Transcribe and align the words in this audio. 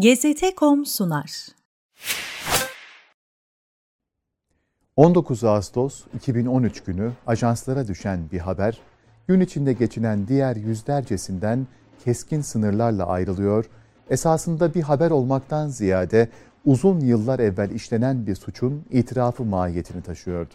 GZT.com 0.00 0.86
sunar. 0.86 1.46
19 4.96 5.44
Ağustos 5.44 6.04
2013 6.14 6.84
günü 6.84 7.12
ajanslara 7.26 7.88
düşen 7.88 8.30
bir 8.32 8.38
haber, 8.38 8.78
gün 9.28 9.40
içinde 9.40 9.72
geçinen 9.72 10.28
diğer 10.28 10.56
yüzlercesinden 10.56 11.66
keskin 12.04 12.40
sınırlarla 12.40 13.06
ayrılıyor, 13.06 13.64
esasında 14.10 14.74
bir 14.74 14.82
haber 14.82 15.10
olmaktan 15.10 15.68
ziyade 15.68 16.28
uzun 16.64 17.00
yıllar 17.00 17.38
evvel 17.38 17.70
işlenen 17.70 18.26
bir 18.26 18.34
suçun 18.34 18.84
itirafı 18.90 19.44
mahiyetini 19.44 20.02
taşıyordu. 20.02 20.54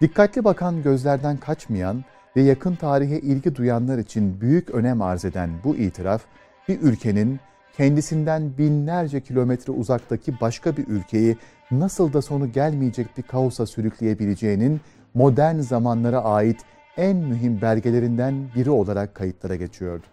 Dikkatli 0.00 0.44
bakan 0.44 0.82
gözlerden 0.82 1.36
kaçmayan 1.36 2.04
ve 2.36 2.42
yakın 2.42 2.74
tarihe 2.74 3.18
ilgi 3.18 3.56
duyanlar 3.56 3.98
için 3.98 4.40
büyük 4.40 4.70
önem 4.70 5.02
arz 5.02 5.24
eden 5.24 5.50
bu 5.64 5.76
itiraf, 5.76 6.22
bir 6.68 6.80
ülkenin 6.80 7.40
kendisinden 7.76 8.58
binlerce 8.58 9.20
kilometre 9.20 9.72
uzaktaki 9.72 10.40
başka 10.40 10.76
bir 10.76 10.88
ülkeyi 10.88 11.36
nasıl 11.70 12.12
da 12.12 12.22
sonu 12.22 12.52
gelmeyecek 12.52 13.16
bir 13.16 13.22
kaosa 13.22 13.66
sürükleyebileceğinin 13.66 14.80
modern 15.14 15.58
zamanlara 15.58 16.24
ait 16.24 16.60
en 16.96 17.16
mühim 17.16 17.60
belgelerinden 17.60 18.34
biri 18.54 18.70
olarak 18.70 19.14
kayıtlara 19.14 19.56
geçiyordu. 19.56 20.06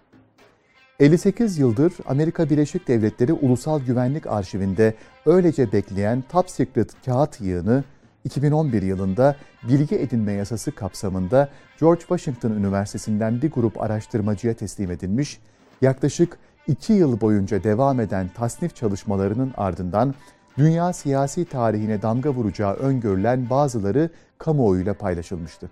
58 0.99 1.57
yıldır 1.57 1.93
Amerika 2.05 2.49
Birleşik 2.49 2.87
Devletleri 2.87 3.34
Ulusal 3.34 3.79
Güvenlik 3.79 4.27
Arşivinde 4.27 4.93
öylece 5.26 5.71
bekleyen 5.71 6.23
Top 6.29 6.49
Secret 6.49 7.05
kağıt 7.05 7.41
yığını 7.41 7.84
2011 8.23 8.81
yılında 8.81 9.35
bilgi 9.67 9.95
edinme 9.95 10.31
yasası 10.31 10.71
kapsamında 10.71 11.49
George 11.79 11.99
Washington 11.99 12.51
Üniversitesi'nden 12.51 13.41
bir 13.41 13.51
grup 13.51 13.81
araştırmacıya 13.81 14.53
teslim 14.53 14.91
edilmiş, 14.91 15.39
yaklaşık 15.81 16.37
iki 16.69 16.93
yıl 16.93 17.21
boyunca 17.21 17.63
devam 17.63 17.99
eden 17.99 18.29
tasnif 18.35 18.75
çalışmalarının 18.75 19.53
ardından 19.57 20.15
dünya 20.57 20.93
siyasi 20.93 21.45
tarihine 21.45 22.01
damga 22.01 22.29
vuracağı 22.29 22.73
öngörülen 22.73 23.49
bazıları 23.49 24.09
kamuoyuyla 24.37 24.93
paylaşılmıştı. 24.93 25.70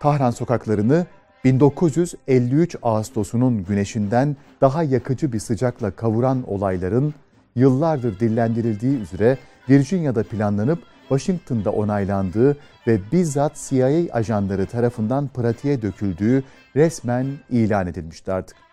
Tahran 0.00 0.30
sokaklarını 0.30 1.06
1953 1.44 2.76
Ağustos'unun 2.82 3.64
güneşinden 3.64 4.36
daha 4.60 4.82
yakıcı 4.82 5.32
bir 5.32 5.38
sıcakla 5.38 5.90
kavuran 5.90 6.50
olayların 6.50 7.14
yıllardır 7.54 8.20
dillendirildiği 8.20 8.98
üzere 8.98 9.38
Virginia'da 9.68 10.22
planlanıp 10.22 10.78
Washington'da 11.08 11.70
onaylandığı 11.70 12.56
ve 12.86 13.00
bizzat 13.12 13.68
CIA 13.68 14.12
ajanları 14.12 14.66
tarafından 14.66 15.28
pratiğe 15.28 15.82
döküldüğü 15.82 16.44
resmen 16.76 17.26
ilan 17.50 17.86
edilmişti 17.86 18.32
artık. 18.32 18.65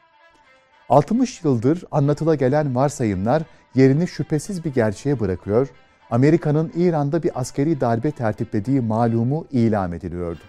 60 0.90 1.44
yıldır 1.44 1.84
anlatıla 1.92 2.36
gelen 2.36 2.76
varsayımlar 2.76 3.44
yerini 3.76 4.08
şüphesiz 4.08 4.66
bir 4.66 4.74
gerçeğe 4.74 5.20
bırakıyor, 5.20 5.68
Amerika'nın 6.12 6.72
İran'da 6.76 7.24
bir 7.24 7.40
askeri 7.40 7.82
darbe 7.82 8.12
tertiplediği 8.12 8.82
malumu 8.82 9.46
ilan 9.52 9.92
ediliyordu. 9.92 10.40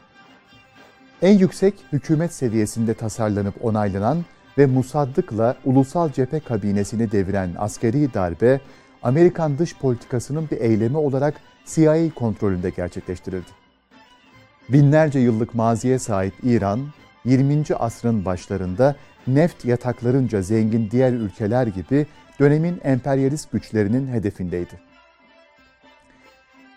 En 1.23 1.39
yüksek 1.39 1.75
hükümet 1.93 2.33
seviyesinde 2.33 2.95
tasarlanıp 2.95 3.65
onaylanan 3.65 4.25
ve 4.59 4.67
Musaddık'la 4.67 5.57
ulusal 5.65 6.13
cephe 6.13 6.41
kabinesini 6.41 7.13
deviren 7.13 7.51
askeri 7.59 8.15
darbe, 8.15 8.61
Amerikan 9.03 9.59
dış 9.59 9.77
politikasının 9.77 10.49
bir 10.51 10.61
eylemi 10.61 10.97
olarak 10.97 11.35
CIA 11.67 12.15
kontrolünde 12.15 12.71
gerçekleştirildi. 12.71 13.51
Binlerce 14.69 15.19
yıllık 15.19 15.55
maziye 15.55 15.99
sahip 15.99 16.35
İran, 16.43 16.81
20. 17.25 17.65
asrın 17.79 18.25
başlarında 18.25 18.97
neft 19.27 19.65
yataklarınca 19.65 20.43
zengin 20.43 20.91
diğer 20.91 21.13
ülkeler 21.13 21.67
gibi 21.67 22.07
dönemin 22.41 22.81
emperyalist 22.85 23.53
güçlerinin 23.53 24.07
hedefindeydi. 24.07 24.81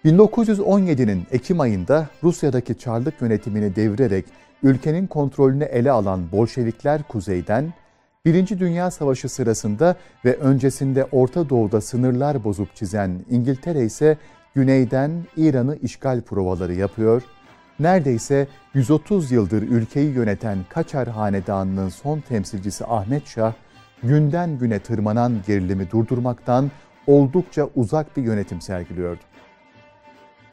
1917'nin 0.05 1.27
Ekim 1.31 1.59
ayında 1.59 2.07
Rusya'daki 2.23 2.77
Çarlık 2.77 3.21
yönetimini 3.21 3.75
devirerek 3.75 4.25
ülkenin 4.63 5.07
kontrolünü 5.07 5.63
ele 5.63 5.91
alan 5.91 6.31
Bolşevikler 6.31 7.03
kuzeyden, 7.03 7.73
Birinci 8.25 8.59
Dünya 8.59 8.91
Savaşı 8.91 9.30
sırasında 9.30 9.95
ve 10.25 10.36
öncesinde 10.36 11.05
Orta 11.11 11.49
Doğu'da 11.49 11.81
sınırlar 11.81 12.43
bozup 12.43 12.75
çizen 12.75 13.25
İngiltere 13.30 13.86
ise 13.86 14.17
güneyden 14.55 15.11
İran'ı 15.37 15.77
işgal 15.81 16.21
provaları 16.21 16.73
yapıyor 16.73 17.23
neredeyse 17.80 18.48
130 18.73 19.32
yıldır 19.32 19.61
ülkeyi 19.61 20.14
yöneten 20.14 20.58
Kaçar 20.70 21.08
Hanedanı'nın 21.08 21.89
son 21.89 22.20
temsilcisi 22.20 22.86
Ahmet 22.86 23.27
Şah, 23.27 23.54
günden 24.04 24.58
güne 24.58 24.80
tırmanan 24.80 25.33
gerilimi 25.48 25.92
durdurmaktan 25.92 26.71
oldukça 27.08 27.70
uzak 27.76 28.17
bir 28.17 28.23
yönetim 28.23 28.61
sergiliyordu. 28.61 29.21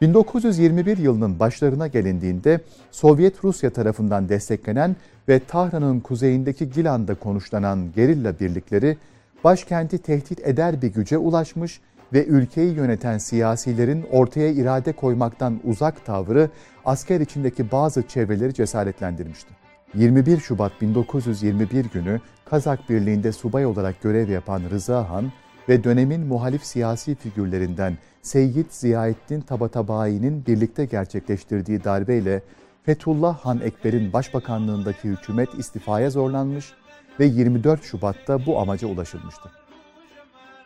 1921 0.01 0.97
yılının 0.97 1.39
başlarına 1.39 1.87
gelindiğinde 1.87 2.59
Sovyet 2.91 3.43
Rusya 3.43 3.69
tarafından 3.69 4.29
desteklenen 4.29 4.95
ve 5.29 5.39
Tahran'ın 5.39 5.99
kuzeyindeki 5.99 6.69
Gilan'da 6.69 7.15
konuşlanan 7.15 7.91
gerilla 7.95 8.39
birlikleri 8.39 8.97
başkenti 9.43 9.97
tehdit 9.97 10.47
eder 10.47 10.81
bir 10.81 10.87
güce 10.87 11.17
ulaşmış 11.17 11.81
ve 11.81 11.94
ülkeyi 12.25 12.73
yöneten 12.73 13.17
siyasilerin 13.17 14.05
ortaya 14.11 14.49
irade 14.49 14.93
koymaktan 14.93 15.59
uzak 15.63 16.05
tavrı 16.05 16.49
asker 16.85 17.19
içindeki 17.19 17.71
bazı 17.71 18.07
çevreleri 18.07 18.53
cesaretlendirmişti. 18.53 19.49
21 19.95 20.39
Şubat 20.39 20.81
1921 20.81 21.85
günü 21.85 22.21
Kazak 22.45 22.89
Birliği'nde 22.89 23.31
subay 23.31 23.65
olarak 23.65 24.01
görev 24.01 24.29
yapan 24.29 24.61
Rıza 24.69 25.09
Han 25.09 25.31
ve 25.69 25.83
dönemin 25.83 26.21
muhalif 26.21 26.65
siyasi 26.65 27.15
figürlerinden 27.15 27.97
Seyyid 28.21 28.65
Ziyaettin 28.69 29.41
Tabatabayi'nin 29.41 30.45
birlikte 30.45 30.85
gerçekleştirdiği 30.85 31.83
darbeyle 31.83 32.41
Fethullah 32.83 33.37
Han 33.39 33.61
Ekber'in 33.61 34.13
başbakanlığındaki 34.13 35.09
hükümet 35.09 35.49
istifaya 35.53 36.09
zorlanmış 36.09 36.73
ve 37.19 37.25
24 37.25 37.83
Şubat'ta 37.83 38.45
bu 38.45 38.59
amaca 38.59 38.87
ulaşılmıştı. 38.87 39.64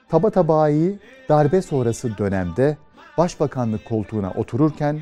Tabatabai 0.10 1.00
darbe 1.30 1.62
sonrası 1.62 2.18
dönemde 2.18 2.78
başbakanlık 3.18 3.86
koltuğuna 3.86 4.32
otururken 4.32 5.02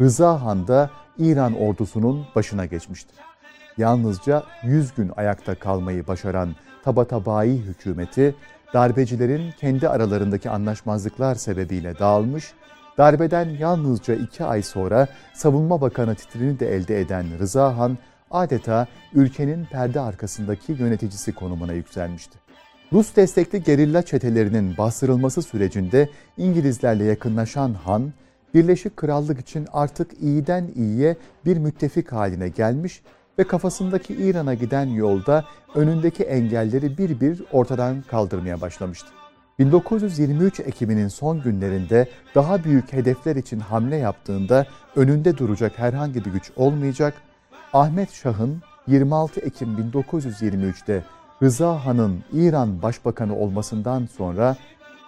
Rıza 0.00 0.42
Han 0.42 0.68
da 0.68 0.90
İran 1.18 1.54
ordusunun 1.54 2.26
başına 2.34 2.66
geçmişti. 2.66 3.14
Yalnızca 3.76 4.42
100 4.62 4.94
gün 4.94 5.12
ayakta 5.16 5.54
kalmayı 5.54 6.06
başaran 6.06 6.54
Tabatabai 6.84 7.56
hükümeti 7.56 8.34
darbecilerin 8.74 9.52
kendi 9.60 9.88
aralarındaki 9.88 10.50
anlaşmazlıklar 10.50 11.34
sebebiyle 11.34 11.98
dağılmış, 11.98 12.52
darbeden 12.98 13.48
yalnızca 13.48 14.14
iki 14.14 14.44
ay 14.44 14.62
sonra 14.62 15.08
Savunma 15.34 15.80
Bakanı 15.80 16.14
titrini 16.14 16.60
de 16.60 16.74
elde 16.74 17.00
eden 17.00 17.38
Rıza 17.38 17.76
Han 17.76 17.98
adeta 18.30 18.86
ülkenin 19.14 19.64
perde 19.64 20.00
arkasındaki 20.00 20.72
yöneticisi 20.72 21.34
konumuna 21.34 21.72
yükselmişti. 21.72 22.47
Rus 22.92 23.16
destekli 23.16 23.62
gerilla 23.62 24.02
çetelerinin 24.02 24.76
bastırılması 24.76 25.42
sürecinde 25.42 26.08
İngilizlerle 26.36 27.04
yakınlaşan 27.04 27.74
Han, 27.74 28.12
Birleşik 28.54 28.96
Krallık 28.96 29.40
için 29.40 29.66
artık 29.72 30.22
iyiden 30.22 30.68
iyiye 30.74 31.16
bir 31.44 31.56
müttefik 31.56 32.12
haline 32.12 32.48
gelmiş 32.48 33.02
ve 33.38 33.44
kafasındaki 33.44 34.14
İran'a 34.14 34.54
giden 34.54 34.86
yolda 34.86 35.44
önündeki 35.74 36.22
engelleri 36.24 36.98
bir 36.98 37.20
bir 37.20 37.42
ortadan 37.52 38.02
kaldırmaya 38.02 38.60
başlamıştı. 38.60 39.08
1923 39.58 40.60
Ekim'inin 40.60 41.08
son 41.08 41.42
günlerinde 41.42 42.08
daha 42.34 42.64
büyük 42.64 42.92
hedefler 42.92 43.36
için 43.36 43.60
hamle 43.60 43.96
yaptığında 43.96 44.66
önünde 44.96 45.38
duracak 45.38 45.78
herhangi 45.78 46.24
bir 46.24 46.30
güç 46.30 46.50
olmayacak, 46.56 47.14
Ahmet 47.72 48.12
Şah'ın 48.12 48.62
26 48.86 49.40
Ekim 49.40 49.68
1923'te 49.68 51.04
Rıza 51.42 51.86
Han'ın 51.86 52.24
İran 52.32 52.82
Başbakanı 52.82 53.36
olmasından 53.36 54.08
sonra 54.16 54.56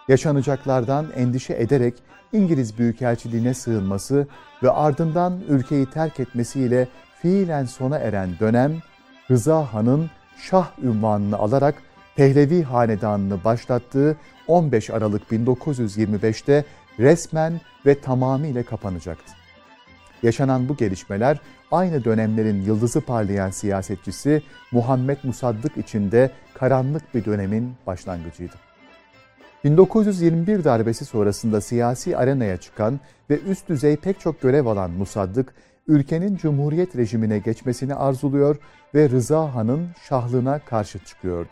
yaşanacaklardan 0.09 1.07
endişe 1.17 1.55
ederek 1.55 1.95
İngiliz 2.33 2.79
Büyükelçiliğine 2.79 3.55
sığınması 3.55 4.27
ve 4.63 4.71
ardından 4.71 5.41
ülkeyi 5.49 5.87
terk 5.87 6.21
etmesiyle 6.21 6.89
fiilen 7.23 7.65
sona 7.65 7.99
eren 7.99 8.31
dönem 8.41 8.73
Rıza 9.31 9.75
Han'ın 9.75 10.11
Şah 10.39 10.79
ünvanını 10.83 11.37
alarak 11.37 11.75
Pehlevi 12.17 12.63
Hanedanı'nı 12.63 13.45
başlattığı 13.45 14.17
15 14.49 14.91
Aralık 14.91 15.23
1925'te 15.33 16.65
resmen 16.99 17.61
ve 17.87 18.01
tamamıyla 18.01 18.63
kapanacaktı. 18.63 19.40
Yaşanan 20.23 20.69
bu 20.69 20.77
gelişmeler 20.77 21.41
aynı 21.71 22.05
dönemlerin 22.05 22.63
yıldızı 22.63 23.01
parlayan 23.01 23.51
siyasetçisi 23.51 24.43
Muhammed 24.73 25.19
Musaddık 25.23 25.77
için 25.77 26.11
de 26.11 26.31
karanlık 26.55 27.15
bir 27.15 27.25
dönemin 27.25 27.75
başlangıcıydı. 27.87 28.55
1921 29.65 30.65
darbesi 30.65 31.05
sonrasında 31.05 31.61
siyasi 31.61 32.17
arenaya 32.17 32.57
çıkan 32.57 33.01
ve 33.31 33.41
üst 33.41 33.69
düzey 33.69 33.97
pek 33.97 34.21
çok 34.21 34.41
görev 34.41 34.67
alan 34.67 34.91
Musaddık, 34.91 35.55
ülkenin 35.89 36.37
cumhuriyet 36.37 36.97
rejimine 36.97 37.39
geçmesini 37.39 37.95
arzuluyor 37.95 38.57
ve 38.95 39.11
Rıza 39.11 39.55
Han'ın 39.55 39.89
şahlığına 40.09 40.59
karşı 40.59 40.99
çıkıyordu. 40.99 41.49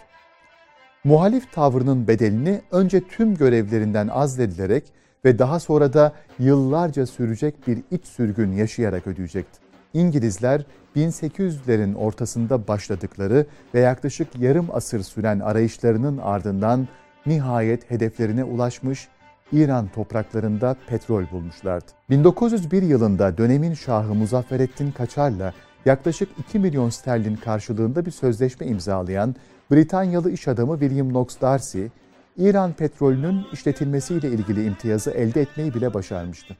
muhalif 1.04 1.52
tavrının 1.52 2.08
bedelini 2.08 2.60
önce 2.70 3.00
tüm 3.08 3.34
görevlerinden 3.34 4.08
azledilerek 4.08 4.92
ve 5.24 5.38
daha 5.38 5.60
sonra 5.60 5.92
da 5.92 6.12
yıllarca 6.38 7.06
sürecek 7.06 7.66
bir 7.66 7.78
iç 7.90 8.06
sürgün 8.06 8.52
yaşayarak 8.52 9.06
ödeyecekti. 9.06 9.58
İngilizler 9.94 10.64
1800'lerin 10.96 11.94
ortasında 11.94 12.68
başladıkları 12.68 13.46
ve 13.74 13.80
yaklaşık 13.80 14.28
yarım 14.38 14.66
asır 14.72 15.02
süren 15.02 15.40
arayışlarının 15.40 16.18
ardından 16.18 16.88
nihayet 17.26 17.90
hedeflerine 17.90 18.44
ulaşmış 18.44 19.08
İran 19.52 19.88
topraklarında 19.88 20.76
petrol 20.88 21.24
bulmuşlardı. 21.32 21.86
1901 22.10 22.82
yılında 22.82 23.38
dönemin 23.38 23.74
Şahı 23.74 24.14
Muzafferettin 24.14 24.90
Kaçar'la 24.90 25.52
yaklaşık 25.84 26.28
2 26.38 26.58
milyon 26.58 26.90
sterlin 26.90 27.36
karşılığında 27.36 28.06
bir 28.06 28.10
sözleşme 28.10 28.66
imzalayan 28.66 29.34
Britanyalı 29.70 30.30
iş 30.30 30.48
adamı 30.48 30.78
William 30.78 31.08
Knox 31.08 31.40
Darcy, 31.40 31.86
İran 32.38 32.72
petrolünün 32.72 33.46
işletilmesiyle 33.52 34.28
ilgili 34.28 34.64
imtiyazı 34.64 35.10
elde 35.10 35.40
etmeyi 35.40 35.74
bile 35.74 35.94
başarmıştı. 35.94 36.56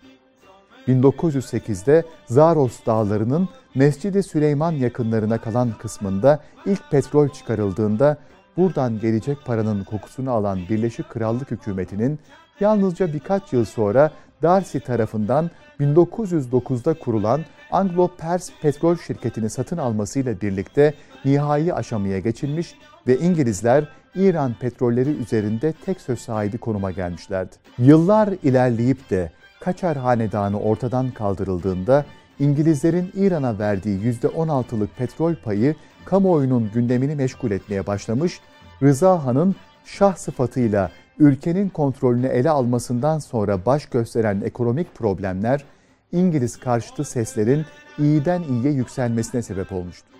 1908'de 0.88 2.04
Zaros 2.26 2.86
dağlarının 2.86 3.48
Mescid-i 3.74 4.22
Süleyman 4.22 4.72
yakınlarına 4.72 5.38
kalan 5.38 5.72
kısmında 5.78 6.40
ilk 6.66 6.90
petrol 6.90 7.28
çıkarıldığında 7.28 8.16
buradan 8.56 9.00
gelecek 9.00 9.38
paranın 9.44 9.84
kokusunu 9.84 10.30
alan 10.30 10.58
Birleşik 10.70 11.08
Krallık 11.08 11.50
hükümetinin 11.50 12.18
yalnızca 12.60 13.12
birkaç 13.12 13.52
yıl 13.52 13.64
sonra 13.64 14.10
Darcy 14.42 14.78
tarafından 14.78 15.50
1909'da 15.80 16.94
kurulan 16.94 17.40
Anglo-Pers 17.70 18.50
petrol 18.62 18.96
şirketini 18.96 19.50
satın 19.50 19.78
almasıyla 19.78 20.40
birlikte 20.40 20.94
nihai 21.24 21.74
aşamaya 21.74 22.18
geçilmiş 22.18 22.74
ve 23.06 23.18
İngilizler 23.18 23.88
İran 24.14 24.54
petrolleri 24.60 25.10
üzerinde 25.10 25.72
tek 25.84 26.00
söz 26.00 26.18
sahibi 26.18 26.58
konuma 26.58 26.90
gelmişlerdi. 26.90 27.56
Yıllar 27.78 28.28
ilerleyip 28.42 29.10
de 29.10 29.30
Kaçar 29.60 29.96
Hanedanı 29.96 30.60
ortadan 30.60 31.10
kaldırıldığında 31.10 32.04
İngilizlerin 32.38 33.12
İran'a 33.14 33.58
verdiği 33.58 34.00
%16'lık 34.00 34.96
petrol 34.96 35.34
payı 35.34 35.74
kamuoyunun 36.04 36.70
gündemini 36.74 37.14
meşgul 37.14 37.50
etmeye 37.50 37.86
başlamış, 37.86 38.40
Rıza 38.82 39.24
Han'ın 39.24 39.54
şah 39.84 40.16
sıfatıyla 40.16 40.90
ülkenin 41.18 41.68
kontrolünü 41.68 42.26
ele 42.26 42.50
almasından 42.50 43.18
sonra 43.18 43.66
baş 43.66 43.86
gösteren 43.86 44.40
ekonomik 44.40 44.94
problemler 44.94 45.64
İngiliz 46.12 46.56
karşıtı 46.56 47.04
seslerin 47.04 47.64
iyiden 47.98 48.42
iyiye 48.42 48.72
yükselmesine 48.72 49.42
sebep 49.42 49.72
olmuştu. 49.72 50.17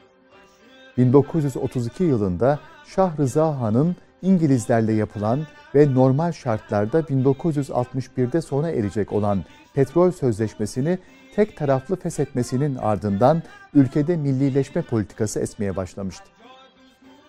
1932 0.98 2.04
yılında 2.04 2.58
Şah 2.86 3.18
Rıza 3.18 3.60
Han'ın 3.60 3.96
İngilizlerle 4.22 4.92
yapılan 4.92 5.40
ve 5.74 5.94
normal 5.94 6.32
şartlarda 6.32 7.00
1961'de 7.00 8.40
sona 8.40 8.70
erecek 8.70 9.12
olan 9.12 9.44
petrol 9.74 10.10
sözleşmesini 10.10 10.98
tek 11.34 11.56
taraflı 11.56 11.96
feshetmesinin 11.96 12.76
ardından 12.76 13.42
ülkede 13.74 14.16
millileşme 14.16 14.82
politikası 14.82 15.40
esmeye 15.40 15.76
başlamıştı. 15.76 16.24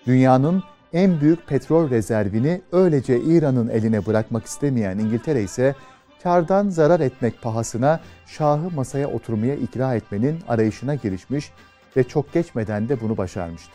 Dünyanın 0.08 0.64
en 0.94 1.22
büyük 1.22 1.48
petrol 1.48 1.90
rezervini 1.90 2.62
öylece 2.72 3.22
İran'ın 3.22 3.68
eline 3.68 4.06
bırakmak 4.06 4.46
istemeyen 4.46 4.98
İngiltere 4.98 5.44
ise 5.44 5.76
kardan 6.24 6.70
zarar 6.70 7.00
etmek 7.00 7.42
pahasına 7.42 8.00
Şah'ı 8.26 8.70
masaya 8.76 9.08
oturmaya 9.08 9.56
ikna 9.56 9.96
etmenin 9.96 10.40
arayışına 10.48 10.96
girişmiş 10.96 11.52
ve 11.98 12.04
çok 12.04 12.34
geçmeden 12.34 12.90
de 12.90 13.02
bunu 13.02 13.18
başarmıştı. 13.18 13.72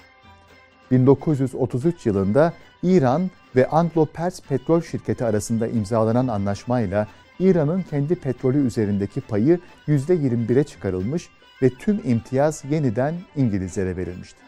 1933 0.91 2.07
yılında 2.07 2.53
İran 2.83 3.31
ve 3.57 3.67
Anglo-Pers 3.67 4.43
Petrol 4.49 4.81
Şirketi 4.81 5.25
arasında 5.25 5.69
imzalanan 5.69 6.29
anlaşmayla 6.29 7.07
İran'ın 7.39 7.83
kendi 7.83 8.15
petrolü 8.15 8.67
üzerindeki 8.67 9.21
payı 9.21 9.61
%21'e 9.89 10.65
çıkarılmış 10.65 11.29
ve 11.63 11.71
tüm 11.71 12.01
imtiyaz 12.05 12.65
yeniden 12.71 13.15
İngilizlere 13.37 13.97
verilmişti. 13.97 14.39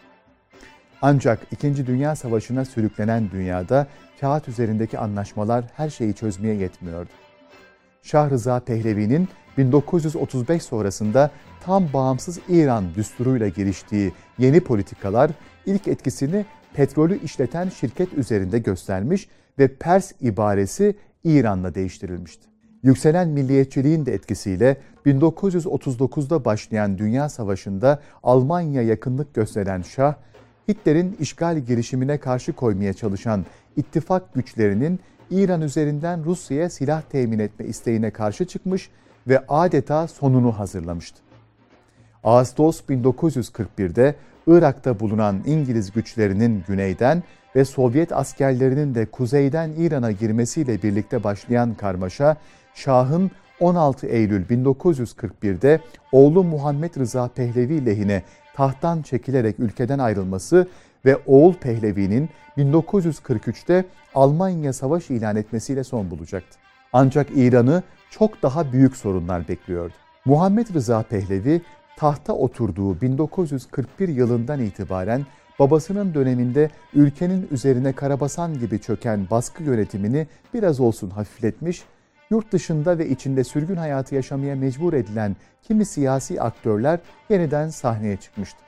Ancak 1.01 1.39
İkinci 1.51 1.87
Dünya 1.87 2.15
Savaşı'na 2.15 2.65
sürüklenen 2.65 3.31
dünyada 3.31 3.87
kağıt 4.21 4.47
üzerindeki 4.47 4.99
anlaşmalar 4.99 5.65
her 5.75 5.89
şeyi 5.89 6.13
çözmeye 6.13 6.55
yetmiyordu. 6.55 7.09
Şah 8.03 8.29
Rıza 8.29 8.59
Pehlevi'nin 8.59 9.29
1935 9.57 10.63
sonrasında 10.63 11.31
tam 11.63 11.93
bağımsız 11.93 12.39
İran 12.49 12.95
düsturuyla 12.95 13.47
geliştiği 13.47 14.13
yeni 14.37 14.59
politikalar 14.59 15.31
ilk 15.65 15.87
etkisini 15.87 16.45
petrolü 16.73 17.19
işleten 17.23 17.69
şirket 17.69 18.13
üzerinde 18.13 18.59
göstermiş 18.59 19.29
ve 19.59 19.67
Pers 19.67 20.11
ibaresi 20.21 20.95
İran'la 21.23 21.75
değiştirilmişti. 21.75 22.47
Yükselen 22.83 23.29
milliyetçiliğin 23.29 24.05
de 24.05 24.13
etkisiyle 24.13 24.77
1939'da 25.05 26.45
başlayan 26.45 26.97
Dünya 26.97 27.29
Savaşı'nda 27.29 28.01
Almanya 28.23 28.81
yakınlık 28.81 29.33
gösteren 29.33 29.81
Şah, 29.81 30.15
Hitler'in 30.67 31.17
işgal 31.19 31.59
girişimine 31.59 32.17
karşı 32.17 32.53
koymaya 32.53 32.93
çalışan 32.93 33.45
ittifak 33.75 34.33
güçlerinin 34.33 34.99
İran 35.31 35.61
üzerinden 35.61 36.25
Rusya'ya 36.25 36.69
silah 36.69 37.01
temin 37.01 37.39
etme 37.39 37.65
isteğine 37.65 38.11
karşı 38.11 38.45
çıkmış 38.45 38.89
ve 39.27 39.43
adeta 39.47 40.07
sonunu 40.07 40.59
hazırlamıştı. 40.59 41.26
Ağustos 42.27 42.81
1941'de 42.89 44.15
Irak'ta 44.47 44.99
bulunan 44.99 45.43
İngiliz 45.45 45.91
güçlerinin 45.91 46.63
güneyden 46.67 47.23
ve 47.55 47.65
Sovyet 47.65 48.11
askerlerinin 48.11 48.95
de 48.95 49.05
kuzeyden 49.05 49.69
İran'a 49.77 50.11
girmesiyle 50.11 50.83
birlikte 50.83 51.23
başlayan 51.23 51.73
karmaşa, 51.73 52.37
Şah'ın 52.75 53.31
16 53.59 54.07
Eylül 54.07 54.45
1941'de 54.45 55.81
oğlu 56.11 56.43
Muhammed 56.43 56.95
Rıza 56.95 57.27
Pehlevi 57.27 57.85
lehine 57.85 58.23
tahttan 58.55 59.01
çekilerek 59.01 59.59
ülkeden 59.59 59.99
ayrılması 59.99 60.67
ve 61.05 61.17
oğul 61.25 61.53
Pehlevi'nin 61.53 62.29
1943'te 62.57 63.85
Almanya 64.15 64.73
savaş 64.73 65.09
ilan 65.09 65.35
etmesiyle 65.35 65.83
son 65.83 66.11
bulacaktı. 66.11 66.57
Ancak 66.93 67.27
İran'ı 67.35 67.83
çok 68.09 68.43
daha 68.43 68.71
büyük 68.71 68.97
sorunlar 68.97 69.47
bekliyordu. 69.47 69.93
Muhammed 70.25 70.73
Rıza 70.73 71.03
Pehlevi 71.03 71.61
tahta 71.97 72.33
oturduğu 72.33 73.01
1941 73.01 74.09
yılından 74.09 74.61
itibaren 74.61 75.25
babasının 75.59 76.13
döneminde 76.13 76.69
ülkenin 76.93 77.47
üzerine 77.51 77.93
karabasan 77.93 78.59
gibi 78.59 78.79
çöken 78.79 79.27
baskı 79.31 79.63
yönetimini 79.63 80.27
biraz 80.53 80.79
olsun 80.79 81.09
hafifletmiş, 81.09 81.83
yurt 82.29 82.51
dışında 82.51 82.97
ve 82.97 83.09
içinde 83.09 83.43
sürgün 83.43 83.75
hayatı 83.75 84.15
yaşamaya 84.15 84.55
mecbur 84.55 84.93
edilen 84.93 85.35
kimi 85.63 85.85
siyasi 85.85 86.41
aktörler 86.41 86.99
yeniden 87.29 87.69
sahneye 87.69 88.17
çıkmıştı. 88.17 88.59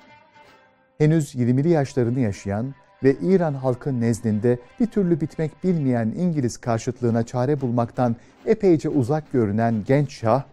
Henüz 0.98 1.36
20'li 1.36 1.70
yaşlarını 1.70 2.20
yaşayan 2.20 2.74
ve 3.04 3.16
İran 3.22 3.54
halkı 3.54 4.02
nezdinde 4.02 4.60
bir 4.80 4.88
türlü 4.88 5.22
bitmek 5.22 5.64
bilmeyen 5.64 6.14
İngiliz 6.18 6.58
karşıtlığına 6.58 7.24
çare 7.24 7.62
bulmaktan 7.62 8.16
epeyce 8.46 8.90
uzak 8.90 9.32
görünen 9.32 9.84
genç 9.88 10.14
şah, 10.14 10.44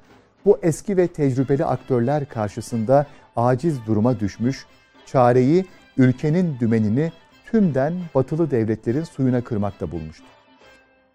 bu 0.46 0.58
eski 0.62 0.96
ve 0.96 1.08
tecrübeli 1.08 1.64
aktörler 1.64 2.28
karşısında 2.28 3.06
aciz 3.36 3.86
duruma 3.86 4.20
düşmüş, 4.20 4.66
çareyi 5.06 5.64
ülkenin 5.96 6.56
dümenini 6.60 7.12
tümden 7.50 7.94
batılı 8.14 8.50
devletlerin 8.50 9.04
suyuna 9.04 9.40
kırmakta 9.40 9.90
bulmuştu. 9.90 10.24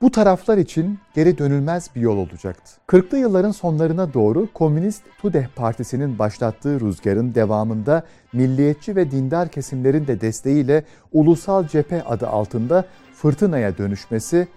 Bu 0.01 0.11
taraflar 0.11 0.57
için 0.57 0.99
geri 1.15 1.37
dönülmez 1.37 1.89
bir 1.95 2.01
yol 2.01 2.17
olacaktı. 2.17 2.71
40'lı 2.87 3.17
yılların 3.17 3.51
sonlarına 3.51 4.13
doğru 4.13 4.47
Komünist 4.53 5.03
Tudeh 5.21 5.45
Partisi'nin 5.55 6.19
başlattığı 6.19 6.79
rüzgarın 6.79 7.35
devamında 7.35 8.03
milliyetçi 8.33 8.95
ve 8.95 9.11
dindar 9.11 9.49
kesimlerin 9.49 10.07
de 10.07 10.21
desteğiyle 10.21 10.83
Ulusal 11.11 11.67
Cephe 11.67 12.03
adı 12.03 12.27
altında 12.27 12.85
fırtınaya 13.13 13.77
dönüşmesi 13.77 14.47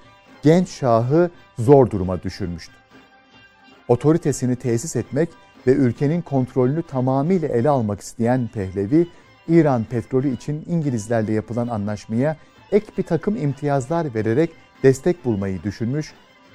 genç 0.42 0.68
şahı 0.68 1.30
zor 1.58 1.90
duruma 1.90 2.22
düşürmüştü. 2.22 2.83
Otoritesini 3.88 4.56
tesis 4.56 4.96
etmek 4.96 5.28
ve 5.66 5.72
ülkenin 5.72 6.22
kontrolünü 6.22 6.82
tamamıyla 6.82 7.48
ele 7.48 7.68
almak 7.68 8.00
isteyen 8.00 8.48
Pehlevi, 8.54 9.08
İran 9.48 9.84
petrolü 9.84 10.34
için 10.34 10.64
İngilizlerle 10.68 11.32
yapılan 11.32 11.68
anlaşmaya 11.68 12.36
ek 12.72 12.86
bir 12.98 13.02
takım 13.02 13.36
imtiyazlar 13.36 14.14
vererek 14.14 14.50
destek 14.82 15.24
bulmayı 15.24 15.62
düşünmüş, 15.62 16.12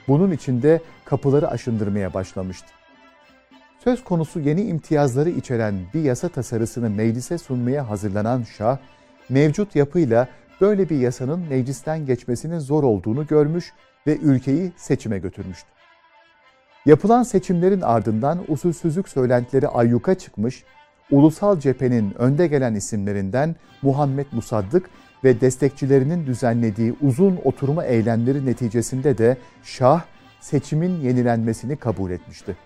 bunun 0.07 0.31
için 0.31 0.62
de 0.62 0.81
kapıları 1.05 1.50
aşındırmaya 1.50 2.13
başlamıştı. 2.13 2.67
Söz 3.83 4.03
konusu 4.03 4.39
yeni 4.39 4.62
imtiyazları 4.62 5.29
içeren 5.29 5.75
bir 5.93 6.01
yasa 6.01 6.29
tasarısını 6.29 6.89
meclise 6.89 7.38
sunmaya 7.38 7.89
hazırlanan 7.89 8.43
Şah, 8.57 8.77
mevcut 9.29 9.75
yapıyla 9.75 10.27
böyle 10.62 10.89
bir 10.89 11.00
yasanın 11.00 11.39
meclisten 11.39 12.05
geçmesinin 12.05 12.59
zor 12.59 12.83
olduğunu 12.83 13.27
görmüş 13.27 13.74
ve 14.07 14.17
ülkeyi 14.17 14.71
seçime 14.77 15.19
götürmüştü. 15.19 15.78
Yapılan 16.89 17.24
seçimlerin 17.24 17.81
ardından 17.81 18.39
usulsüzlük 18.48 19.10
söylentileri 19.10 19.67
ayyuka 19.67 20.15
çıkmış, 20.15 20.63
ulusal 21.12 21.60
cephenin 21.60 22.13
önde 22.22 22.48
gelen 22.48 22.75
isimlerinden 22.75 23.55
Muhammed 23.81 24.25
Musaddık 24.31 24.89
ve 25.24 25.41
destekçilerinin 25.41 26.25
düzenlediği 26.25 26.96
uzun 27.01 27.39
oturma 27.43 27.86
eylemleri 27.86 28.46
neticesinde 28.46 29.17
de 29.17 29.38
Şah 29.63 30.01
seçimin 30.39 31.01
yenilenmesini 31.01 31.75
kabul 31.75 32.12
etmişti. 32.12 32.58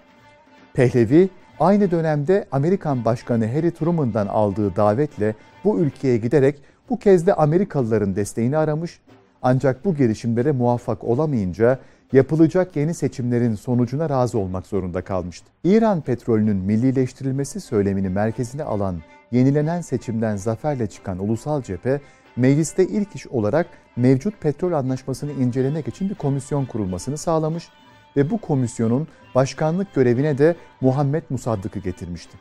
Pehlevi 0.74 1.30
aynı 1.60 1.92
dönemde 1.92 2.48
Amerikan 2.52 3.06
Başkanı 3.06 3.48
Harry 3.48 3.72
Truman'dan 3.72 4.28
aldığı 4.28 4.76
davetle 4.76 5.36
bu 5.64 5.80
ülkeye 5.80 6.18
giderek 6.18 6.62
bu 6.90 7.00
kez 7.00 7.28
de 7.28 7.34
Amerikalıların 7.34 8.16
desteğini 8.16 8.58
aramış 8.58 9.00
ancak 9.42 9.86
bu 9.86 9.96
girişimlere 9.96 10.52
muvaffak 10.52 11.04
olamayınca 11.04 11.80
yapılacak 12.14 12.76
yeni 12.76 12.94
seçimlerin 12.94 13.56
sonucuna 13.56 14.10
razı 14.10 14.38
olmak 14.40 14.68
zorunda 14.68 15.02
kalmıştı. 15.02 15.48
İran 15.64 16.02
petrolünün 16.02 16.56
millileştirilmesi 16.56 17.62
söylemini 17.62 18.10
merkezine 18.10 18.64
alan 18.64 19.02
yenilenen 19.32 19.82
seçimden 19.82 20.36
zaferle 20.36 20.88
çıkan 20.88 21.20
ulusal 21.20 21.62
cephe, 21.62 22.02
mecliste 22.36 22.88
ilk 22.88 23.16
iş 23.16 23.28
olarak 23.28 23.68
mevcut 23.96 24.42
petrol 24.42 24.72
anlaşmasını 24.72 25.32
incelemek 25.32 25.88
için 25.88 26.10
bir 26.10 26.16
komisyon 26.16 26.66
kurulmasını 26.66 27.18
sağlamış 27.18 27.70
ve 28.18 28.30
bu 28.30 28.38
komisyonun 28.38 29.08
başkanlık 29.36 29.94
görevine 29.94 30.38
de 30.38 30.56
Muhammed 30.82 31.24
Musaddık'ı 31.30 31.80
getirmişti. 31.80 32.38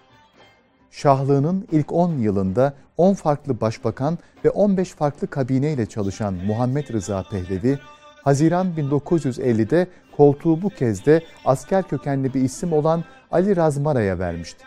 Şahlığının 0.90 1.68
ilk 1.72 1.92
10 1.92 2.18
yılında 2.18 2.74
10 2.96 3.14
farklı 3.14 3.60
başbakan 3.60 4.18
ve 4.44 4.50
15 4.50 4.90
farklı 4.90 5.26
kabineyle 5.26 5.86
çalışan 5.86 6.34
Muhammed 6.34 6.88
Rıza 6.92 7.24
Pehlevi, 7.30 7.78
Haziran 8.24 8.66
1950'de 8.78 9.86
koltuğu 10.16 10.62
bu 10.62 10.68
kez 10.68 11.06
de 11.06 11.22
asker 11.44 11.82
kökenli 11.82 12.34
bir 12.34 12.40
isim 12.40 12.72
olan 12.72 13.04
Ali 13.30 13.56
Razmara'ya 13.56 14.18
vermişti. 14.18 14.64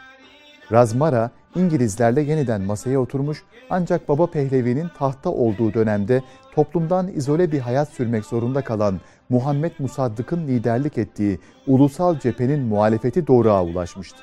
Razmara, 0.72 1.32
İngilizlerle 1.56 2.22
yeniden 2.22 2.62
masaya 2.62 3.00
oturmuş 3.00 3.44
ancak 3.70 4.10
Baba 4.10 4.28
Pehlevi'nin 4.28 4.88
tahta 4.98 5.30
olduğu 5.30 5.74
dönemde 5.74 6.22
toplumdan 6.56 7.08
izole 7.08 7.52
bir 7.52 7.60
hayat 7.60 7.90
sürmek 7.90 8.26
zorunda 8.26 8.64
kalan 8.64 9.00
Muhammed 9.30 9.72
Musaddık'ın 9.80 10.48
liderlik 10.48 10.98
ettiği 10.98 11.40
ulusal 11.68 12.20
cephenin 12.20 12.60
muhalefeti 12.60 13.28
doğruğa 13.28 13.64
ulaşmıştı. 13.64 14.18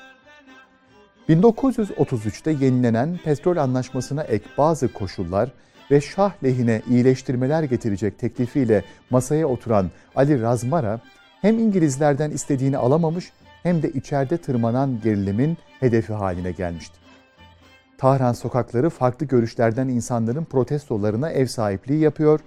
1933'te 1.29 2.51
yenilenen 2.51 3.19
petrol 3.25 3.57
anlaşmasına 3.57 4.23
ek 4.23 4.45
bazı 4.59 4.93
koşullar 4.93 5.51
ve 5.93 6.01
Şah 6.01 6.33
lehine 6.45 6.83
iyileştirmeler 6.91 7.63
getirecek 7.63 8.19
teklifiyle 8.19 8.85
masaya 9.11 9.47
oturan 9.47 9.91
Ali 10.17 10.43
Razmara 10.43 11.01
hem 11.41 11.59
İngilizlerden 11.59 12.31
istediğini 12.31 12.77
alamamış 12.79 13.33
hem 13.63 13.83
de 13.83 13.91
içeride 13.91 14.37
tırmanan 14.37 15.01
gerilimin 15.05 15.57
hedefi 15.81 16.13
haline 16.13 16.51
gelmişti. 16.51 16.99
Tahran 17.99 18.33
sokakları 18.33 18.91
farklı 18.91 19.27
görüşlerden 19.27 19.89
insanların 19.89 20.45
protestolarına 20.45 21.31
ev 21.31 21.47
sahipliği 21.47 22.01
yapıyor, 22.01 22.41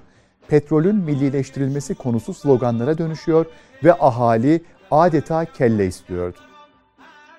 petrolün 0.48 0.96
millileştirilmesi 0.96 1.96
konusu 1.96 2.34
sloganlara 2.34 2.98
dönüşüyor 2.98 3.46
ve 3.84 3.94
ahali 3.94 4.64
adeta 4.92 5.46
kelle 5.46 5.88
istiyordu. 5.88 6.38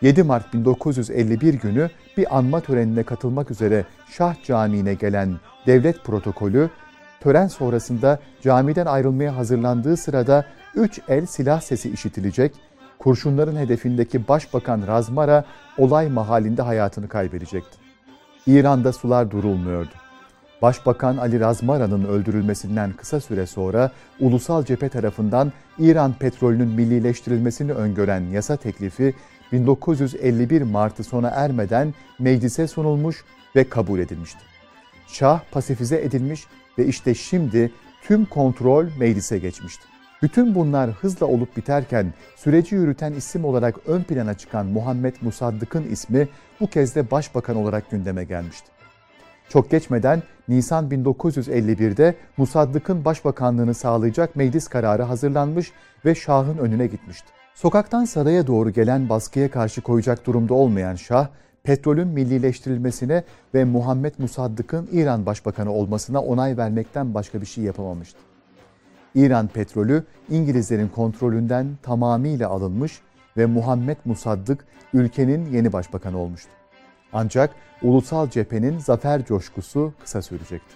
7 0.03 0.23
Mart 0.23 0.55
1951 0.55 1.55
günü 1.55 1.91
bir 2.17 2.37
anma 2.39 2.61
törenine 2.61 3.03
katılmak 3.03 3.51
üzere 3.51 3.85
Şah 4.11 4.35
Camii'ne 4.45 4.95
gelen 4.95 5.35
devlet 5.67 6.05
protokolü, 6.05 6.71
tören 7.21 7.47
sonrasında 7.47 8.21
camiden 8.43 8.87
ayrılmaya 8.87 9.37
hazırlandığı 9.37 9.97
sırada 9.97 10.45
üç 10.75 11.01
el 11.09 11.27
silah 11.27 11.61
sesi 11.61 11.91
işitilecek, 11.91 12.55
kurşunların 12.99 13.57
hedefindeki 13.57 14.29
Başbakan 14.29 14.87
Razmara 14.87 15.45
olay 15.79 16.09
mahallinde 16.09 16.63
hayatını 16.63 17.09
kaybedecekti. 17.09 17.79
İran'da 18.47 18.93
sular 18.93 19.31
durulmuyordu. 19.31 19.91
Başbakan 20.63 21.17
Ali 21.17 21.41
Razmara'nın 21.41 22.05
öldürülmesinden 22.05 22.93
kısa 22.93 23.21
süre 23.21 23.47
sonra 23.47 23.91
ulusal 24.21 24.65
cephe 24.65 24.89
tarafından 24.89 25.53
İran 25.79 26.13
petrolünün 26.13 26.69
millileştirilmesini 26.69 27.73
öngören 27.73 28.21
yasa 28.21 28.57
teklifi 28.57 29.15
1951 29.53 30.63
Mart'ı 30.63 31.05
sona 31.05 31.29
ermeden 31.29 31.95
meclise 32.19 32.69
sunulmuş 32.69 33.25
ve 33.57 33.69
kabul 33.69 33.99
edilmişti. 33.99 34.41
Şah 35.07 35.41
pasifize 35.51 36.03
edilmiş 36.03 36.47
ve 36.79 36.87
işte 36.87 37.15
şimdi 37.15 37.73
tüm 38.03 38.27
kontrol 38.27 38.87
meclise 38.99 39.39
geçmişti. 39.39 39.85
Bütün 40.23 40.55
bunlar 40.55 40.91
hızla 40.91 41.27
olup 41.27 41.57
biterken 41.57 42.15
süreci 42.37 42.75
yürüten 42.75 43.13
isim 43.13 43.45
olarak 43.45 43.75
ön 43.87 44.03
plana 44.03 44.35
çıkan 44.35 44.67
Muhammed 44.67 45.15
Musaddık'ın 45.21 45.85
ismi 45.91 46.29
bu 46.61 46.67
kez 46.67 46.95
de 46.95 47.11
başbakan 47.11 47.57
olarak 47.57 47.91
gündeme 47.91 48.25
gelmişti. 48.25 48.67
Çok 49.49 49.71
geçmeden 49.71 50.23
Nisan 50.49 50.91
1951'de 50.91 52.15
Musaddık'ın 52.37 53.05
başbakanlığını 53.05 53.75
sağlayacak 53.75 54.37
meclis 54.37 54.69
kararı 54.69 55.03
hazırlanmış 55.03 55.73
ve 56.05 56.15
Şah'ın 56.15 56.59
önüne 56.59 56.87
gitmişti. 56.87 57.36
Sokaktan 57.57 58.05
saraya 58.05 58.47
doğru 58.47 58.71
gelen 58.71 59.09
baskıya 59.09 59.51
karşı 59.51 59.81
koyacak 59.81 60.27
durumda 60.27 60.55
olmayan 60.55 60.95
Şah, 60.95 61.29
petrolün 61.63 62.09
millileştirilmesine 62.09 63.25
ve 63.55 63.65
Muhammed 63.65 64.15
Musaddık'ın 64.19 64.89
İran 64.93 65.27
başbakanı 65.27 65.73
olmasına 65.73 66.23
onay 66.23 66.57
vermekten 66.57 67.15
başka 67.15 67.41
bir 67.41 67.47
şey 67.47 67.65
yapamamıştı. 67.65 68.19
İran 69.15 69.49
petrolü 69.49 70.05
İngilizlerin 70.31 70.89
kontrolünden 70.89 71.67
tamamıyla 71.83 72.49
alınmış 72.49 73.01
ve 73.37 73.47
Muhammed 73.47 73.97
Musaddık 74.05 74.65
ülkenin 74.93 75.53
yeni 75.53 75.73
başbakanı 75.73 76.19
olmuştu. 76.19 76.51
Ancak 77.13 77.51
ulusal 77.83 78.31
cephenin 78.31 78.79
zafer 78.79 79.25
coşkusu 79.25 79.93
kısa 80.03 80.23
sürecekti. 80.23 80.75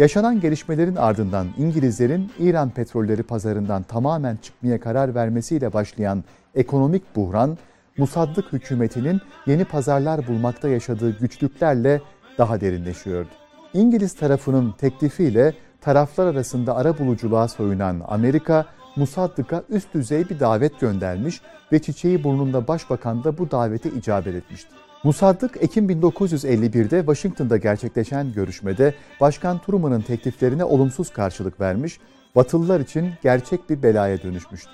Yaşanan 0.00 0.40
gelişmelerin 0.40 0.96
ardından 0.96 1.46
İngilizlerin 1.58 2.30
İran 2.38 2.70
petrolleri 2.70 3.22
pazarından 3.22 3.82
tamamen 3.82 4.36
çıkmaya 4.36 4.80
karar 4.80 5.14
vermesiyle 5.14 5.72
başlayan 5.72 6.24
ekonomik 6.54 7.16
buhran, 7.16 7.58
Musaddık 7.98 8.52
hükümetinin 8.52 9.20
yeni 9.46 9.64
pazarlar 9.64 10.28
bulmakta 10.28 10.68
yaşadığı 10.68 11.18
güçlüklerle 11.18 12.00
daha 12.38 12.60
derinleşiyordu. 12.60 13.28
İngiliz 13.74 14.14
tarafının 14.14 14.72
teklifiyle 14.72 15.54
taraflar 15.80 16.26
arasında 16.26 16.76
ara 16.76 16.98
buluculuğa 16.98 17.48
soyunan 17.48 18.02
Amerika, 18.08 18.66
Musaddık'a 18.96 19.62
üst 19.68 19.94
düzey 19.94 20.28
bir 20.28 20.40
davet 20.40 20.80
göndermiş 20.80 21.40
ve 21.72 21.82
çiçeği 21.82 22.24
burnunda 22.24 22.68
başbakan 22.68 23.24
da 23.24 23.38
bu 23.38 23.50
davete 23.50 23.90
icabet 23.90 24.34
etmişti. 24.34 24.89
Musaddık 25.04 25.56
Ekim 25.60 25.90
1951'de 25.90 26.98
Washington'da 26.98 27.56
gerçekleşen 27.56 28.32
görüşmede 28.32 28.94
Başkan 29.20 29.58
Truman'ın 29.58 30.00
tekliflerine 30.00 30.64
olumsuz 30.64 31.10
karşılık 31.10 31.60
vermiş, 31.60 32.00
Batılılar 32.36 32.80
için 32.80 33.10
gerçek 33.22 33.70
bir 33.70 33.82
belaya 33.82 34.22
dönüşmüştü. 34.22 34.70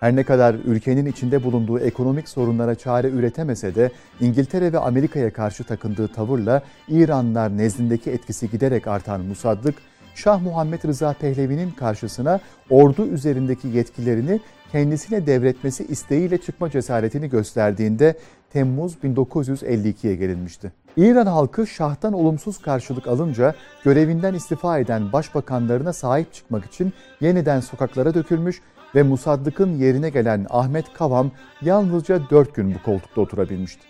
Her 0.00 0.16
ne 0.16 0.24
kadar 0.24 0.54
ülkenin 0.54 1.06
içinde 1.06 1.44
bulunduğu 1.44 1.78
ekonomik 1.78 2.28
sorunlara 2.28 2.74
çare 2.74 3.08
üretemese 3.08 3.74
de 3.74 3.90
İngiltere 4.20 4.72
ve 4.72 4.78
Amerika'ya 4.78 5.32
karşı 5.32 5.64
takındığı 5.64 6.08
tavırla 6.08 6.62
İranlılar 6.88 7.58
nezdindeki 7.58 8.10
etkisi 8.10 8.50
giderek 8.50 8.86
artan 8.86 9.20
Musaddık, 9.20 9.74
Şah 10.14 10.42
Muhammed 10.42 10.84
Rıza 10.84 11.12
Pehlevi'nin 11.12 11.70
karşısına 11.70 12.40
ordu 12.70 13.06
üzerindeki 13.06 13.68
yetkilerini 13.68 14.40
kendisine 14.72 15.26
devretmesi 15.26 15.84
isteğiyle 15.84 16.38
çıkma 16.38 16.70
cesaretini 16.70 17.28
gösterdiğinde 17.30 18.16
Temmuz 18.52 18.94
1952'ye 19.04 20.16
gelinmişti. 20.16 20.72
İran 20.96 21.26
halkı 21.26 21.66
Şah'tan 21.66 22.12
olumsuz 22.12 22.58
karşılık 22.58 23.06
alınca 23.06 23.54
görevinden 23.84 24.34
istifa 24.34 24.78
eden 24.78 25.12
başbakanlarına 25.12 25.92
sahip 25.92 26.32
çıkmak 26.32 26.64
için 26.64 26.92
yeniden 27.20 27.60
sokaklara 27.60 28.14
dökülmüş 28.14 28.60
ve 28.94 29.02
Musaddık'ın 29.02 29.74
yerine 29.74 30.10
gelen 30.10 30.46
Ahmet 30.50 30.92
Kavam 30.92 31.30
yalnızca 31.62 32.20
4 32.30 32.54
gün 32.54 32.74
bu 32.74 32.82
koltukta 32.82 33.20
oturabilmişti. 33.20 33.82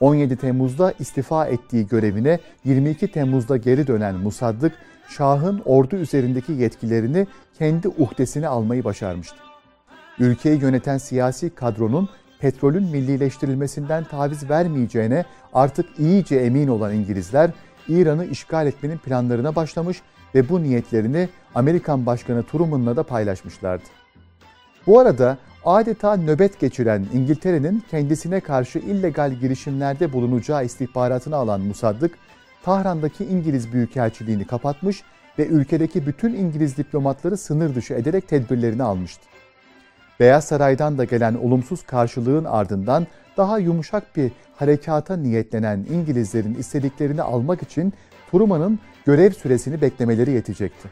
17 0.00 0.36
Temmuz'da 0.36 0.92
istifa 0.98 1.46
ettiği 1.46 1.86
görevine 1.86 2.38
22 2.64 3.12
Temmuz'da 3.12 3.56
geri 3.56 3.86
dönen 3.86 4.14
Musaddık, 4.14 4.72
Şah'ın 5.08 5.62
ordu 5.64 5.96
üzerindeki 5.96 6.52
yetkilerini 6.52 7.26
kendi 7.58 7.88
uhdesine 7.88 8.48
almayı 8.48 8.84
başarmıştı. 8.84 9.43
Ülkeyi 10.18 10.60
yöneten 10.60 10.98
siyasi 10.98 11.50
kadronun 11.50 12.08
petrolün 12.38 12.82
millileştirilmesinden 12.82 14.04
taviz 14.04 14.50
vermeyeceğine 14.50 15.24
artık 15.52 15.86
iyice 15.98 16.36
emin 16.36 16.68
olan 16.68 16.94
İngilizler 16.94 17.50
İran'ı 17.88 18.24
işgal 18.26 18.66
etmenin 18.66 18.98
planlarına 18.98 19.56
başlamış 19.56 20.02
ve 20.34 20.48
bu 20.48 20.62
niyetlerini 20.62 21.28
Amerikan 21.54 22.06
Başkanı 22.06 22.42
Truman'la 22.42 22.96
da 22.96 23.02
paylaşmışlardı. 23.02 23.84
Bu 24.86 25.00
arada 25.00 25.38
adeta 25.64 26.16
nöbet 26.16 26.60
geçiren 26.60 27.06
İngiltere'nin 27.12 27.82
kendisine 27.90 28.40
karşı 28.40 28.78
illegal 28.78 29.32
girişimlerde 29.32 30.12
bulunacağı 30.12 30.64
istihbaratını 30.64 31.36
alan 31.36 31.60
Musaddık, 31.60 32.18
Tahran'daki 32.62 33.24
İngiliz 33.24 33.72
Büyükelçiliğini 33.72 34.46
kapatmış 34.46 35.02
ve 35.38 35.46
ülkedeki 35.46 36.06
bütün 36.06 36.34
İngiliz 36.34 36.76
diplomatları 36.76 37.36
sınır 37.36 37.74
dışı 37.74 37.94
ederek 37.94 38.28
tedbirlerini 38.28 38.82
almıştı. 38.82 39.33
Beyaz 40.20 40.44
Saray'dan 40.44 40.98
da 40.98 41.04
gelen 41.04 41.34
olumsuz 41.34 41.82
karşılığın 41.82 42.44
ardından 42.44 43.06
daha 43.36 43.58
yumuşak 43.58 44.16
bir 44.16 44.32
harekata 44.56 45.16
niyetlenen 45.16 45.86
İngilizlerin 45.90 46.54
istediklerini 46.54 47.22
almak 47.22 47.62
için 47.62 47.92
Truman'ın 48.30 48.78
görev 49.04 49.30
süresini 49.30 49.80
beklemeleri 49.80 50.30
yetecekti. 50.30 50.88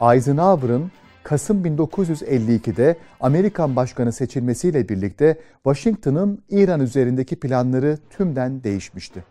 Eisenhower'ın 0.00 0.90
Kasım 1.22 1.64
1952'de 1.64 2.96
Amerikan 3.20 3.76
başkanı 3.76 4.12
seçilmesiyle 4.12 4.88
birlikte 4.88 5.38
Washington'ın 5.64 6.42
İran 6.50 6.80
üzerindeki 6.80 7.36
planları 7.36 7.98
tümden 8.10 8.64
değişmişti. 8.64 9.24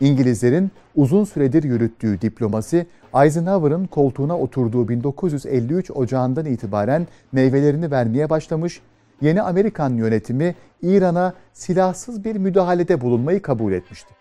İngilizlerin 0.00 0.70
uzun 0.96 1.24
süredir 1.24 1.62
yürüttüğü 1.62 2.20
diplomasi 2.20 2.86
Eisenhower'ın 3.22 3.86
koltuğuna 3.86 4.38
oturduğu 4.38 4.88
1953 4.88 5.90
Ocağı'ndan 5.90 6.46
itibaren 6.46 7.06
meyvelerini 7.32 7.90
vermeye 7.90 8.30
başlamış, 8.30 8.80
yeni 9.20 9.42
Amerikan 9.42 9.94
yönetimi 9.94 10.54
İran'a 10.82 11.34
silahsız 11.52 12.24
bir 12.24 12.36
müdahalede 12.36 13.00
bulunmayı 13.00 13.42
kabul 13.42 13.72
etmişti. 13.72 14.14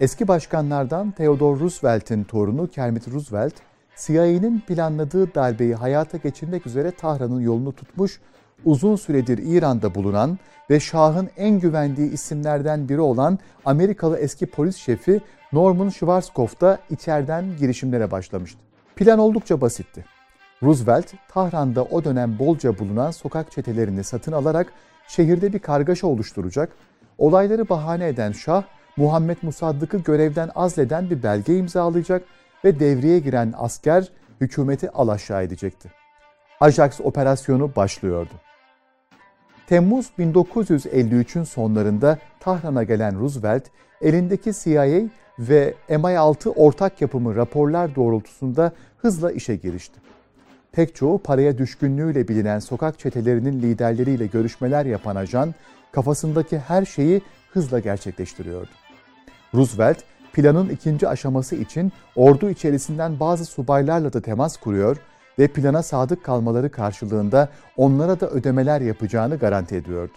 Eski 0.00 0.28
başkanlardan 0.28 1.10
Theodore 1.10 1.60
Roosevelt'in 1.60 2.24
torunu 2.24 2.66
Kermit 2.66 3.08
Roosevelt, 3.08 3.54
CIA'nin 3.96 4.60
planladığı 4.60 5.34
darbeyi 5.34 5.74
hayata 5.74 6.18
geçirmek 6.18 6.66
üzere 6.66 6.90
Tahran'ın 6.90 7.40
yolunu 7.40 7.72
tutmuş, 7.72 8.20
uzun 8.64 8.96
süredir 8.96 9.38
İran'da 9.38 9.94
bulunan 9.94 10.38
ve 10.70 10.80
Şah'ın 10.80 11.30
en 11.36 11.60
isimlerden 12.12 12.88
biri 12.88 13.00
olan 13.00 13.38
Amerikalı 13.64 14.18
eski 14.18 14.46
polis 14.46 14.76
şefi 14.76 15.20
Norman 15.52 15.88
Schwarzkopf 15.88 16.60
da 16.60 16.78
içeriden 16.90 17.44
girişimlere 17.58 18.10
başlamıştı. 18.10 18.58
Plan 18.96 19.18
oldukça 19.18 19.60
basitti. 19.60 20.04
Roosevelt, 20.62 21.06
Tahran'da 21.28 21.84
o 21.84 22.04
dönem 22.04 22.38
bolca 22.38 22.78
bulunan 22.78 23.10
sokak 23.10 23.52
çetelerini 23.52 24.04
satın 24.04 24.32
alarak 24.32 24.72
şehirde 25.08 25.52
bir 25.52 25.58
kargaşa 25.58 26.06
oluşturacak, 26.06 26.72
olayları 27.18 27.68
bahane 27.68 28.08
eden 28.08 28.32
Şah, 28.32 28.62
Muhammed 28.96 29.36
Musaddık'ı 29.42 29.98
görevden 29.98 30.50
azleden 30.54 31.10
bir 31.10 31.22
belge 31.22 31.58
imzalayacak 31.58 32.22
ve 32.64 32.80
devreye 32.80 33.18
giren 33.18 33.54
asker 33.56 34.12
hükümeti 34.40 34.90
alaşağı 34.90 35.42
edecekti. 35.42 35.90
Ajax 36.60 37.00
operasyonu 37.00 37.76
başlıyordu. 37.76 38.30
Temmuz 39.66 40.10
1953'ün 40.18 41.44
sonlarında 41.44 42.18
Tahran'a 42.40 42.82
gelen 42.82 43.20
Roosevelt, 43.20 43.62
elindeki 44.00 44.52
CIA 44.52 45.08
ve 45.38 45.74
MI6 45.88 46.48
ortak 46.48 47.00
yapımı 47.00 47.36
raporlar 47.36 47.94
doğrultusunda 47.94 48.72
hızla 48.98 49.32
işe 49.32 49.56
girişti. 49.56 50.00
Pek 50.72 50.94
çoğu 50.94 51.18
paraya 51.18 51.58
düşkünlüğüyle 51.58 52.28
bilinen 52.28 52.58
sokak 52.58 52.98
çetelerinin 52.98 53.62
liderleriyle 53.62 54.26
görüşmeler 54.26 54.86
yapan 54.86 55.16
ajan, 55.16 55.54
kafasındaki 55.92 56.58
her 56.58 56.84
şeyi 56.84 57.22
hızla 57.52 57.78
gerçekleştiriyordu. 57.78 58.70
Roosevelt, 59.54 59.98
planın 60.32 60.68
ikinci 60.68 61.08
aşaması 61.08 61.56
için 61.56 61.92
ordu 62.16 62.50
içerisinden 62.50 63.20
bazı 63.20 63.44
subaylarla 63.44 64.12
da 64.12 64.20
temas 64.20 64.56
kuruyor 64.56 64.96
ve 65.38 65.48
plana 65.48 65.82
sadık 65.82 66.24
kalmaları 66.24 66.70
karşılığında 66.70 67.48
onlara 67.76 68.20
da 68.20 68.30
ödemeler 68.30 68.80
yapacağını 68.80 69.36
garanti 69.36 69.76
ediyordu. 69.76 70.12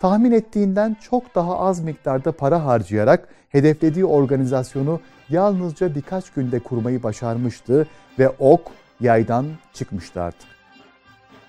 Tahmin 0.00 0.32
ettiğinden 0.32 0.96
çok 1.10 1.34
daha 1.34 1.58
az 1.58 1.80
miktarda 1.80 2.32
para 2.32 2.64
harcayarak 2.64 3.28
hedeflediği 3.48 4.04
organizasyonu 4.04 5.00
yalnızca 5.28 5.94
birkaç 5.94 6.30
günde 6.30 6.58
kurmayı 6.58 7.02
başarmıştı 7.02 7.86
ve 8.18 8.28
ok 8.28 8.60
yaydan 9.00 9.46
çıkmıştı 9.72 10.22
artık. 10.22 10.48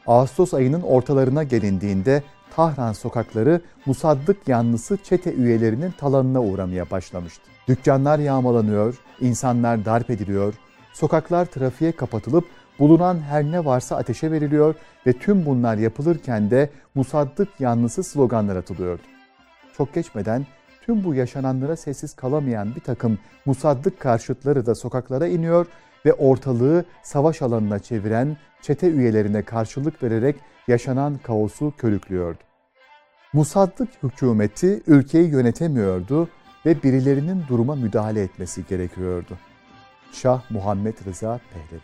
Ağustos 0.08 0.54
ayının 0.54 0.82
ortalarına 0.82 1.44
gelindiğinde 1.44 2.24
Tahran 2.56 2.94
sokakları 2.94 3.62
Musaddık 3.86 4.48
yanlısı 4.48 4.98
çete 5.04 5.34
üyelerinin 5.34 5.92
talanına 5.92 6.42
uğramaya 6.42 6.90
başlamıştı. 6.92 7.42
Dükkanlar 7.68 8.20
yağmalanıyor, 8.20 8.96
insanlar 9.22 9.86
darp 9.86 10.10
ediliyor, 10.10 10.54
sokaklar 10.94 11.46
trafiğe 11.46 11.92
kapatılıp 11.92 12.46
bulunan 12.80 13.20
her 13.20 13.44
ne 13.44 13.66
varsa 13.66 13.98
ateşe 13.98 14.32
veriliyor 14.32 14.76
ve 15.08 15.14
tüm 15.14 15.46
bunlar 15.46 15.78
yapılırken 15.78 16.52
de 16.52 16.70
Musaddık 16.96 17.50
yanlısı 17.60 18.04
sloganlar 18.04 18.56
atılıyordu. 18.56 19.02
Çok 19.78 19.94
geçmeden 19.94 20.46
tüm 20.86 21.04
bu 21.04 21.14
yaşananlara 21.16 21.76
sessiz 21.76 22.14
kalamayan 22.16 22.76
bir 22.76 22.82
takım 22.82 23.20
Musaddık 23.46 24.00
karşıtları 24.00 24.66
da 24.66 24.76
sokaklara 24.76 25.28
iniyor 25.28 25.66
ve 26.06 26.14
ortalığı 26.14 26.86
savaş 27.04 27.42
alanına 27.42 27.80
çeviren 27.80 28.38
çete 28.62 28.88
üyelerine 28.88 29.42
karşılık 29.42 30.04
vererek 30.04 30.36
yaşanan 30.68 31.20
kaosu 31.24 31.74
körüklüyordu. 31.78 32.40
Musaddık 33.34 33.90
hükümeti 34.04 34.84
ülkeyi 34.88 35.30
yönetemiyordu 35.30 36.30
ve 36.66 36.84
birilerinin 36.84 37.44
duruma 37.48 37.76
müdahale 37.76 38.22
etmesi 38.22 38.66
gerekiyordu. 38.68 39.38
Şah 40.12 40.42
Muhammed 40.50 40.98
Rıza 41.06 41.40
Pehlevi 41.54 41.82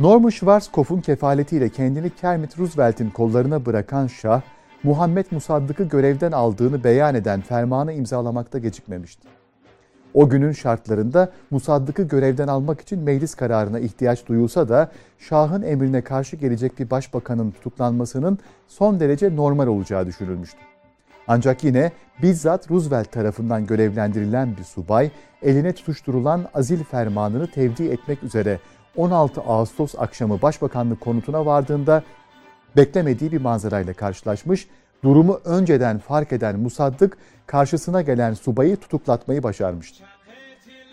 Norman 0.00 0.30
Schwarzkopf'un 0.30 1.00
kefaletiyle 1.00 1.68
kendini 1.68 2.10
Kermit 2.10 2.58
Roosevelt'in 2.58 3.10
kollarına 3.10 3.66
bırakan 3.66 4.06
Şah, 4.06 4.42
Muhammed 4.82 5.26
Musaddık'ı 5.30 5.84
görevden 5.84 6.32
aldığını 6.32 6.84
beyan 6.84 7.14
eden 7.14 7.40
fermanı 7.40 7.92
imzalamakta 7.92 8.58
gecikmemişti. 8.58 9.28
O 10.14 10.28
günün 10.28 10.52
şartlarında 10.52 11.32
Musaddık'ı 11.50 12.02
görevden 12.02 12.48
almak 12.48 12.80
için 12.80 12.98
meclis 12.98 13.34
kararına 13.34 13.78
ihtiyaç 13.78 14.26
duyulsa 14.26 14.68
da 14.68 14.90
Şah'ın 15.18 15.62
emrine 15.62 16.02
karşı 16.02 16.36
gelecek 16.36 16.78
bir 16.78 16.90
başbakanın 16.90 17.50
tutuklanmasının 17.50 18.38
son 18.68 19.00
derece 19.00 19.36
normal 19.36 19.66
olacağı 19.66 20.06
düşünülmüştü. 20.06 20.69
Ancak 21.32 21.64
yine 21.64 21.92
bizzat 22.22 22.70
Roosevelt 22.70 23.12
tarafından 23.12 23.66
görevlendirilen 23.66 24.56
bir 24.56 24.64
subay 24.64 25.10
eline 25.42 25.72
tutuşturulan 25.72 26.48
azil 26.54 26.84
fermanını 26.84 27.50
tevdi 27.50 27.84
etmek 27.84 28.22
üzere 28.22 28.60
16 28.96 29.40
Ağustos 29.40 29.94
akşamı 29.98 30.42
Başbakanlık 30.42 31.00
konutuna 31.00 31.46
vardığında 31.46 32.02
beklemediği 32.76 33.32
bir 33.32 33.40
manzarayla 33.40 33.92
karşılaşmış, 33.92 34.68
durumu 35.04 35.40
önceden 35.44 35.98
fark 35.98 36.32
eden 36.32 36.58
Musaddık 36.58 37.16
karşısına 37.46 38.02
gelen 38.02 38.34
subayı 38.34 38.76
tutuklatmayı 38.76 39.42
başarmıştı. 39.42 40.04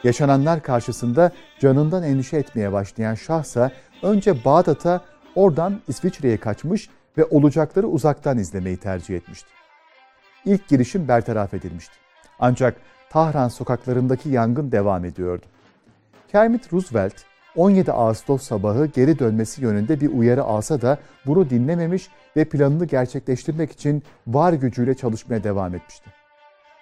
Yaşananlar 0.03 0.63
karşısında 0.63 1.31
canından 1.59 2.03
endişe 2.03 2.37
etmeye 2.37 2.71
başlayan 2.71 3.15
şahsa 3.15 3.71
önce 4.03 4.45
Bağdat'a 4.45 5.01
oradan 5.35 5.81
İsviçre'ye 5.87 6.37
kaçmış 6.37 6.89
ve 7.17 7.25
olacakları 7.25 7.87
uzaktan 7.87 8.37
izlemeyi 8.37 8.77
tercih 8.77 9.15
etmişti. 9.15 9.56
İlk 10.47 10.67
girişim 10.67 11.07
bertaraf 11.07 11.53
edilmişti. 11.53 11.93
Ancak 12.39 12.75
Tahran 13.09 13.47
sokaklarındaki 13.47 14.29
yangın 14.29 14.71
devam 14.71 15.05
ediyordu. 15.05 15.45
Kermit 16.27 16.73
Roosevelt 16.73 17.13
17 17.55 17.91
Ağustos 17.91 18.43
sabahı 18.43 18.85
geri 18.85 19.19
dönmesi 19.19 19.61
yönünde 19.61 20.01
bir 20.01 20.11
uyarı 20.11 20.43
alsa 20.43 20.81
da 20.81 20.97
bunu 21.25 21.49
dinlememiş 21.49 22.09
ve 22.35 22.45
planını 22.45 22.85
gerçekleştirmek 22.85 23.71
için 23.71 24.03
var 24.27 24.53
gücüyle 24.53 24.95
çalışmaya 24.95 25.43
devam 25.43 25.75
etmişti. 25.75 26.09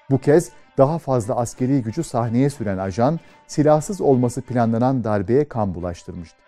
Bu 0.09 0.17
kez 0.17 0.49
daha 0.77 0.99
fazla 0.99 1.35
askeri 1.35 1.81
gücü 1.81 2.03
sahneye 2.03 2.49
süren 2.49 2.77
ajan, 2.77 3.19
silahsız 3.47 4.01
olması 4.01 4.41
planlanan 4.41 5.03
darbeye 5.03 5.47
kan 5.47 5.75
bulaştırmıştı. 5.75 6.44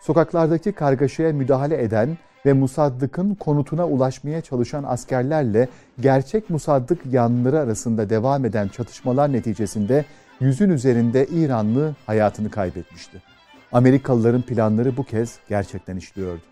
Sokaklardaki 0.00 0.72
kargaşaya 0.72 1.32
müdahale 1.32 1.82
eden 1.82 2.18
ve 2.46 2.52
Musaddık'ın 2.52 3.34
konutuna 3.34 3.86
ulaşmaya 3.86 4.40
çalışan 4.40 4.84
askerlerle 4.84 5.68
gerçek 6.00 6.50
Musaddık 6.50 7.06
yanlıları 7.06 7.60
arasında 7.60 8.10
devam 8.10 8.44
eden 8.44 8.68
çatışmalar 8.68 9.32
neticesinde 9.32 10.04
yüzün 10.40 10.70
üzerinde 10.70 11.26
İranlı 11.26 11.94
hayatını 12.06 12.50
kaybetmişti. 12.50 13.22
Amerikalıların 13.72 14.42
planları 14.42 14.96
bu 14.96 15.04
kez 15.04 15.38
gerçekten 15.48 15.96
işliyordu. 15.96 16.42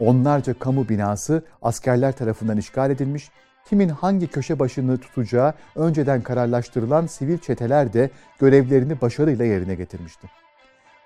Onlarca 0.00 0.54
kamu 0.54 0.88
binası 0.88 1.42
askerler 1.62 2.12
tarafından 2.12 2.56
işgal 2.58 2.90
edilmiş, 2.90 3.30
kimin 3.68 3.88
hangi 3.88 4.26
köşe 4.26 4.58
başını 4.58 4.98
tutacağı 4.98 5.54
önceden 5.76 6.22
kararlaştırılan 6.22 7.06
sivil 7.06 7.38
çeteler 7.38 7.92
de 7.92 8.10
görevlerini 8.38 9.00
başarıyla 9.00 9.44
yerine 9.44 9.74
getirmişti. 9.74 10.28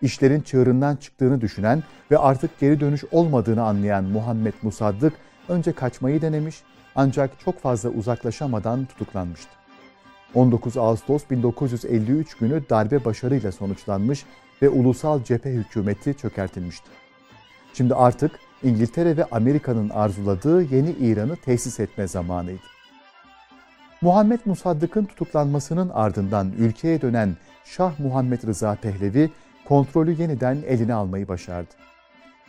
İşlerin 0.02 0.40
çığırından 0.40 0.96
çıktığını 0.96 1.40
düşünen 1.40 1.82
ve 2.10 2.18
artık 2.18 2.60
geri 2.60 2.80
dönüş 2.80 3.04
olmadığını 3.12 3.62
anlayan 3.62 4.04
Muhammed 4.04 4.54
Musaddık 4.62 5.12
önce 5.48 5.72
kaçmayı 5.72 6.22
denemiş 6.22 6.62
ancak 6.94 7.40
çok 7.40 7.60
fazla 7.60 7.88
uzaklaşamadan 7.88 8.84
tutuklanmıştı. 8.84 9.50
19 10.34 10.76
Ağustos 10.76 11.22
1953 11.30 12.34
günü 12.34 12.62
darbe 12.70 13.04
başarıyla 13.04 13.52
sonuçlanmış 13.52 14.24
ve 14.62 14.68
ulusal 14.68 15.24
cephe 15.24 15.50
hükümeti 15.50 16.14
çökertilmişti. 16.16 16.88
Şimdi 17.74 17.94
artık 17.94 18.32
İngiltere 18.62 19.16
ve 19.16 19.24
Amerika'nın 19.24 19.88
arzuladığı 19.88 20.62
yeni 20.62 20.90
İran'ı 20.90 21.36
tesis 21.36 21.80
etme 21.80 22.08
zamanıydı. 22.08 22.62
Muhammed 24.00 24.40
Musaddık'ın 24.44 25.04
tutuklanmasının 25.04 25.88
ardından 25.88 26.52
ülkeye 26.58 27.00
dönen 27.00 27.36
Şah 27.64 28.00
Muhammed 28.00 28.42
Rıza 28.42 28.74
Pehlevi 28.74 29.30
kontrolü 29.68 30.22
yeniden 30.22 30.58
eline 30.66 30.94
almayı 30.94 31.28
başardı. 31.28 31.70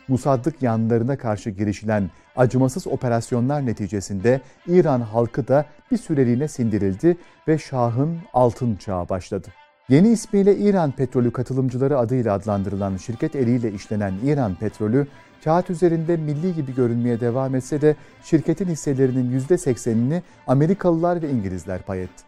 Musaddık 0.08 0.62
yanlarına 0.62 1.18
karşı 1.18 1.50
girişilen 1.50 2.10
acımasız 2.36 2.86
operasyonlar 2.86 3.66
neticesinde 3.66 4.40
İran 4.66 5.00
halkı 5.00 5.48
da 5.48 5.66
bir 5.90 5.96
süreliğine 5.96 6.48
sindirildi 6.48 7.16
ve 7.48 7.58
Şah'ın 7.58 8.18
altın 8.32 8.76
çağı 8.76 9.08
başladı. 9.08 9.48
Yeni 9.88 10.08
ismiyle 10.08 10.56
İran 10.56 10.90
Petrolü 10.92 11.32
Katılımcıları 11.32 11.98
adıyla 11.98 12.34
adlandırılan 12.34 12.96
şirket 12.96 13.36
eliyle 13.36 13.72
işlenen 13.72 14.14
İran 14.24 14.54
Petrolü, 14.54 15.06
kağıt 15.44 15.70
üzerinde 15.70 16.16
milli 16.16 16.54
gibi 16.54 16.74
görünmeye 16.74 17.20
devam 17.20 17.54
etse 17.54 17.80
de 17.80 17.96
şirketin 18.22 18.66
hisselerinin 18.66 19.40
%80'ini 19.40 20.22
Amerikalılar 20.46 21.22
ve 21.22 21.30
İngilizler 21.30 21.82
pay 21.82 22.02
etti. 22.02 22.24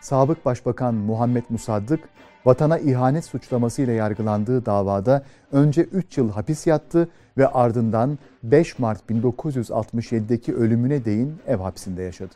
Sabık 0.00 0.44
Başbakan 0.44 0.94
Muhammed 0.94 1.44
Musaddık, 1.48 2.08
vatana 2.46 2.78
ihanet 2.78 3.24
suçlamasıyla 3.24 3.92
yargılandığı 3.92 4.66
davada 4.66 5.22
önce 5.52 5.82
3 5.82 6.18
yıl 6.18 6.30
hapis 6.30 6.66
yattı 6.66 7.08
ve 7.38 7.48
ardından 7.48 8.18
5 8.42 8.78
Mart 8.78 9.10
1967'deki 9.10 10.54
ölümüne 10.54 11.04
değin 11.04 11.36
ev 11.46 11.56
hapsinde 11.56 12.02
yaşadı. 12.02 12.34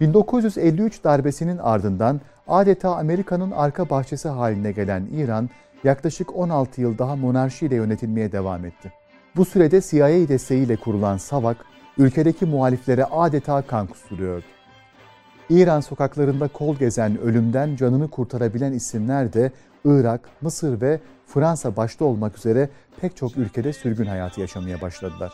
1953 0.00 1.04
darbesinin 1.04 1.58
ardından 1.58 2.20
adeta 2.48 2.96
Amerika'nın 2.96 3.50
arka 3.50 3.90
bahçesi 3.90 4.28
haline 4.28 4.72
gelen 4.72 5.06
İran, 5.12 5.50
yaklaşık 5.84 6.36
16 6.36 6.80
yıl 6.80 6.98
daha 6.98 7.16
monarşiyle 7.16 7.74
yönetilmeye 7.74 8.32
devam 8.32 8.64
etti. 8.64 8.92
Bu 9.36 9.44
sürede 9.44 9.80
CIA 9.80 10.28
desteğiyle 10.28 10.76
kurulan 10.76 11.16
SAVAK, 11.16 11.56
ülkedeki 11.98 12.46
muhaliflere 12.46 13.04
adeta 13.04 13.62
kan 13.62 13.86
kusturuyordu. 13.86 14.44
İran 15.50 15.80
sokaklarında 15.80 16.48
kol 16.48 16.76
gezen, 16.76 17.20
ölümden 17.20 17.76
canını 17.76 18.08
kurtarabilen 18.10 18.72
isimler 18.72 19.32
de 19.32 19.52
Irak, 19.84 20.20
Mısır 20.40 20.80
ve 20.80 21.00
Fransa 21.26 21.76
başta 21.76 22.04
olmak 22.04 22.38
üzere 22.38 22.68
pek 23.00 23.16
çok 23.16 23.36
ülkede 23.36 23.72
sürgün 23.72 24.06
hayatı 24.06 24.40
yaşamaya 24.40 24.80
başladılar. 24.80 25.32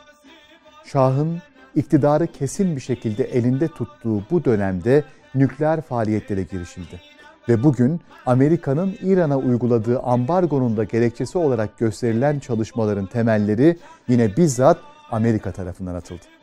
Şahın 0.84 1.38
iktidarı 1.74 2.26
kesin 2.26 2.76
bir 2.76 2.80
şekilde 2.80 3.24
elinde 3.24 3.68
tuttuğu 3.68 4.22
bu 4.30 4.44
dönemde 4.44 5.04
nükleer 5.34 5.80
faaliyetlere 5.80 6.42
girişildi. 6.42 7.00
Ve 7.48 7.62
bugün 7.62 8.00
Amerika'nın 8.26 8.96
İran'a 9.02 9.38
uyguladığı 9.38 10.00
ambargonun 10.00 10.76
da 10.76 10.84
gerekçesi 10.84 11.38
olarak 11.38 11.78
gösterilen 11.78 12.38
çalışmaların 12.38 13.06
temelleri 13.06 13.76
yine 14.08 14.36
bizzat 14.36 14.78
Amerika 15.10 15.52
tarafından 15.52 15.94
atıldı. 15.94 16.35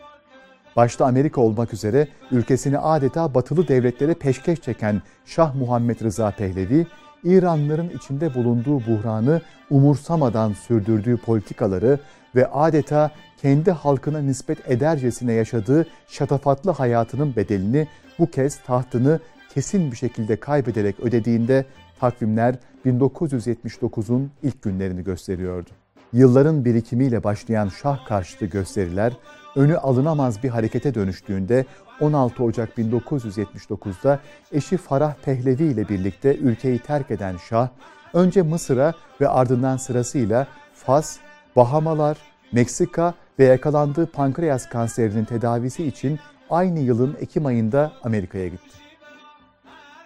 Başta 0.75 1.05
Amerika 1.05 1.41
olmak 1.41 1.73
üzere 1.73 2.07
ülkesini 2.31 2.77
adeta 2.77 3.33
batılı 3.33 3.67
devletlere 3.67 4.13
peşkeş 4.13 4.61
çeken 4.61 5.01
Şah 5.25 5.55
Muhammed 5.55 6.01
Rıza 6.01 6.31
Pehlevi, 6.31 6.87
İranlıların 7.23 7.89
içinde 7.89 8.33
bulunduğu 8.33 8.79
buhranı 8.79 9.41
umursamadan 9.69 10.53
sürdürdüğü 10.53 11.17
politikaları 11.17 11.99
ve 12.35 12.47
adeta 12.47 13.11
kendi 13.41 13.71
halkına 13.71 14.19
nispet 14.19 14.71
edercesine 14.71 15.33
yaşadığı 15.33 15.87
şatafatlı 16.07 16.71
hayatının 16.71 17.35
bedelini 17.35 17.87
bu 18.19 18.31
kez 18.31 18.59
tahtını 18.59 19.19
kesin 19.53 19.91
bir 19.91 19.97
şekilde 19.97 20.35
kaybederek 20.35 20.99
ödediğinde 20.99 21.65
takvimler 21.99 22.55
1979'un 22.85 24.31
ilk 24.43 24.61
günlerini 24.61 25.03
gösteriyordu. 25.03 25.69
Yılların 26.13 26.65
birikimiyle 26.65 27.23
başlayan 27.23 27.69
şah 27.69 28.05
karşıtı 28.05 28.45
gösteriler 28.45 29.13
önü 29.55 29.77
alınamaz 29.77 30.43
bir 30.43 30.49
harekete 30.49 30.93
dönüştüğünde 30.93 31.65
16 31.99 32.43
Ocak 32.43 32.77
1979'da 32.77 34.19
eşi 34.51 34.77
Farah 34.77 35.13
Pehlevi 35.25 35.63
ile 35.63 35.89
birlikte 35.89 36.35
ülkeyi 36.35 36.79
terk 36.79 37.11
eden 37.11 37.37
Şah, 37.49 37.67
önce 38.13 38.41
Mısır'a 38.41 38.93
ve 39.21 39.27
ardından 39.27 39.77
sırasıyla 39.77 40.47
Fas, 40.73 41.17
Bahamalar, 41.55 42.17
Meksika 42.51 43.13
ve 43.39 43.45
yakalandığı 43.45 44.05
pankreas 44.05 44.69
kanserinin 44.69 45.25
tedavisi 45.25 45.85
için 45.85 46.19
aynı 46.49 46.79
yılın 46.79 47.17
Ekim 47.21 47.45
ayında 47.45 47.91
Amerika'ya 48.03 48.47
gitti. 48.47 48.82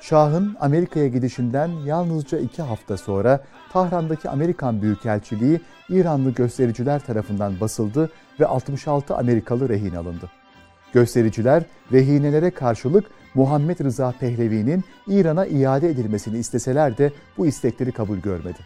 Şah'ın 0.01 0.57
Amerika'ya 0.59 1.07
gidişinden 1.07 1.67
yalnızca 1.85 2.37
iki 2.37 2.61
hafta 2.61 2.97
sonra 2.97 3.43
Tahran'daki 3.73 4.29
Amerikan 4.29 4.81
Büyükelçiliği 4.81 5.61
İranlı 5.89 6.31
göstericiler 6.31 6.99
tarafından 6.99 7.59
basıldı 7.59 8.09
ve 8.39 8.45
66 8.45 9.15
Amerikalı 9.15 9.69
rehin 9.69 9.95
alındı. 9.95 10.31
Göstericiler 10.93 11.63
rehinelere 11.91 12.51
karşılık 12.51 13.05
Muhammed 13.33 13.79
Rıza 13.79 14.13
Pehlevi'nin 14.19 14.83
İran'a 15.07 15.45
iade 15.45 15.89
edilmesini 15.89 16.37
isteseler 16.37 16.97
de 16.97 17.11
bu 17.37 17.47
istekleri 17.47 17.91
kabul 17.91 18.17
görmedi. 18.17 18.59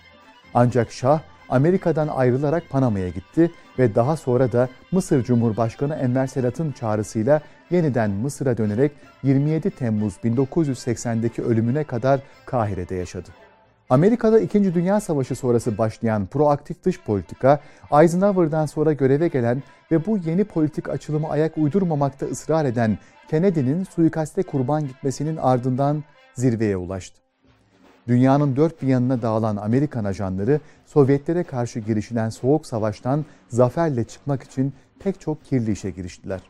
Ancak 0.54 0.92
Şah 0.92 1.20
Amerika'dan 1.52 2.08
ayrılarak 2.08 2.70
Panama'ya 2.70 3.10
gitti 3.10 3.52
ve 3.80 3.96
daha 3.96 4.18
sonra 4.18 4.52
da 4.52 4.70
Mısır 4.92 5.24
Cumhurbaşkanı 5.24 5.96
Enver 5.96 6.28
Sedat'ın 6.28 6.72
çağrısıyla 6.72 7.42
yeniden 7.72 8.12
Mısır'a 8.12 8.58
dönerek 8.58 8.92
27 9.24 9.72
Temmuz 9.72 10.14
1980'deki 10.24 11.42
ölümüne 11.42 11.84
kadar 11.84 12.20
Kahire'de 12.46 12.96
yaşadı. 12.96 13.30
Amerika'da 13.90 14.40
2. 14.40 14.74
Dünya 14.74 15.00
Savaşı 15.00 15.36
sonrası 15.36 15.78
başlayan 15.78 16.26
proaktif 16.26 16.84
dış 16.84 17.02
politika, 17.02 17.60
Eisenhower'dan 18.02 18.66
sonra 18.66 18.94
göreve 18.94 19.28
gelen 19.28 19.64
ve 19.92 20.06
bu 20.06 20.18
yeni 20.18 20.44
politik 20.44 20.90
açılımı 20.90 21.30
ayak 21.30 21.58
uydurmamakta 21.58 22.26
ısrar 22.26 22.66
eden 22.66 22.98
Kennedy'nin 23.30 23.84
suikaste 23.84 24.44
kurban 24.44 24.88
gitmesinin 24.88 25.38
ardından 25.38 26.04
zirveye 26.34 26.78
ulaştı. 26.78 27.21
Dünyanın 28.08 28.56
dört 28.56 28.82
bir 28.82 28.88
yanına 28.88 29.22
dağılan 29.22 29.56
Amerikan 29.56 30.06
ajanları 30.06 30.60
Sovyetlere 30.86 31.44
karşı 31.44 31.80
girişilen 31.80 32.30
soğuk 32.30 32.66
savaştan 32.66 33.26
zaferle 33.50 34.04
çıkmak 34.04 34.44
için 34.44 34.74
pek 35.00 35.22
çok 35.22 35.46
kirli 35.46 35.72
işe 35.72 35.90
giriştiler. 35.90 36.42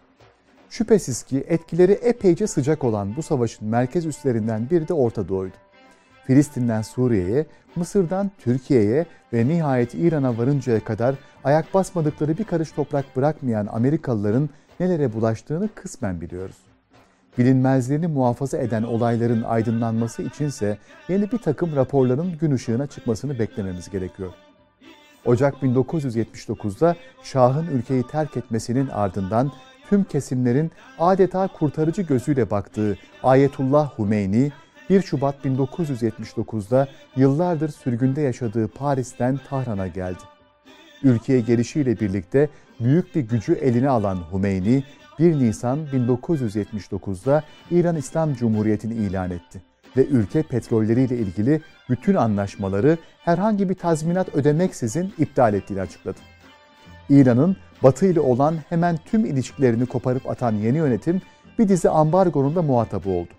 Şüphesiz 0.69 1.23
ki 1.23 1.43
etkileri 1.47 1.91
epeyce 1.91 2.47
sıcak 2.47 2.83
olan 2.83 3.15
bu 3.15 3.23
savaşın 3.23 3.67
merkez 3.67 4.05
üslerinden 4.05 4.69
biri 4.69 4.87
de 4.87 4.93
Orta 4.93 5.27
Doğu'ydu. 5.27 5.55
Filistin'den 6.27 6.81
Suriye'ye, 6.81 7.45
Mısır'dan 7.75 8.31
Türkiye'ye 8.39 9.05
ve 9.33 9.47
nihayet 9.47 9.93
İran'a 9.93 10.37
varıncaya 10.37 10.83
kadar 10.83 11.15
ayak 11.43 11.73
basmadıkları 11.73 12.37
bir 12.37 12.43
karış 12.43 12.71
toprak 12.71 13.15
bırakmayan 13.15 13.67
Amerikalıların 13.67 14.49
nelere 14.79 15.13
bulaştığını 15.13 15.69
kısmen 15.75 16.21
biliyoruz. 16.21 16.70
Bilinmezliğini 17.37 18.07
muhafaza 18.07 18.57
eden 18.57 18.83
olayların 18.83 19.43
aydınlanması 19.43 20.21
içinse 20.23 20.77
yeni 21.09 21.31
bir 21.31 21.37
takım 21.37 21.75
raporların 21.75 22.37
gün 22.37 22.51
ışığına 22.51 22.87
çıkmasını 22.87 23.39
beklememiz 23.39 23.89
gerekiyor. 23.89 24.33
Ocak 25.25 25.53
1979'da 25.53 26.95
Şah'ın 27.23 27.67
ülkeyi 27.67 28.03
terk 28.03 28.37
etmesinin 28.37 28.87
ardından 28.87 29.51
tüm 29.89 30.03
kesimlerin 30.03 30.71
adeta 30.99 31.47
kurtarıcı 31.47 32.01
gözüyle 32.01 32.51
baktığı 32.51 32.97
Ayetullah 33.23 33.89
Humeyni, 33.89 34.51
1 34.89 35.01
Şubat 35.01 35.35
1979'da 35.45 36.87
yıllardır 37.15 37.69
sürgünde 37.69 38.21
yaşadığı 38.21 38.67
Paris'ten 38.67 39.39
Tahran'a 39.49 39.87
geldi. 39.87 40.21
Ülkeye 41.03 41.41
gelişiyle 41.41 41.99
birlikte 41.99 42.49
büyük 42.79 43.15
bir 43.15 43.21
gücü 43.21 43.53
eline 43.53 43.89
alan 43.89 44.15
Humeyni, 44.15 44.83
1 45.19 45.39
Nisan 45.39 45.79
1979'da 45.93 47.43
İran 47.71 47.95
İslam 47.95 48.33
Cumhuriyeti'ni 48.33 48.93
ilan 48.93 49.31
etti 49.31 49.61
ve 49.97 50.05
ülke 50.05 50.43
petrolleriyle 50.43 51.17
ilgili 51.17 51.61
bütün 51.89 52.15
anlaşmaları 52.15 52.97
herhangi 53.19 53.69
bir 53.69 53.75
tazminat 53.75 54.35
ödemeksizin 54.35 55.13
iptal 55.17 55.53
ettiğini 55.53 55.81
açıkladı. 55.81 56.19
İran'ın 57.09 57.55
Batı 57.83 58.05
ile 58.05 58.19
olan 58.19 58.55
hemen 58.69 58.97
tüm 59.05 59.25
ilişkilerini 59.25 59.85
koparıp 59.85 60.29
atan 60.29 60.53
yeni 60.55 60.77
yönetim 60.77 61.21
bir 61.59 61.67
dizi 61.67 61.89
ambargonun 61.89 62.55
da 62.55 62.61
muhatabı 62.61 63.09
oldu. 63.09 63.29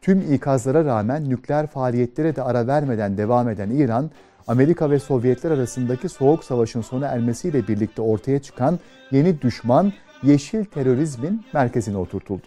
Tüm 0.00 0.32
ikazlara 0.34 0.84
rağmen 0.84 1.28
nükleer 1.28 1.66
faaliyetlere 1.66 2.36
de 2.36 2.42
ara 2.42 2.66
vermeden 2.66 3.18
devam 3.18 3.48
eden 3.48 3.70
İran, 3.70 4.10
Amerika 4.46 4.90
ve 4.90 4.98
Sovyetler 4.98 5.50
arasındaki 5.50 6.08
soğuk 6.08 6.44
savaşın 6.44 6.80
sona 6.80 7.06
ermesiyle 7.06 7.68
birlikte 7.68 8.02
ortaya 8.02 8.38
çıkan 8.38 8.78
yeni 9.10 9.42
düşman 9.42 9.92
yeşil 10.22 10.64
terörizmin 10.64 11.44
merkezine 11.52 11.96
oturtuldu. 11.96 12.46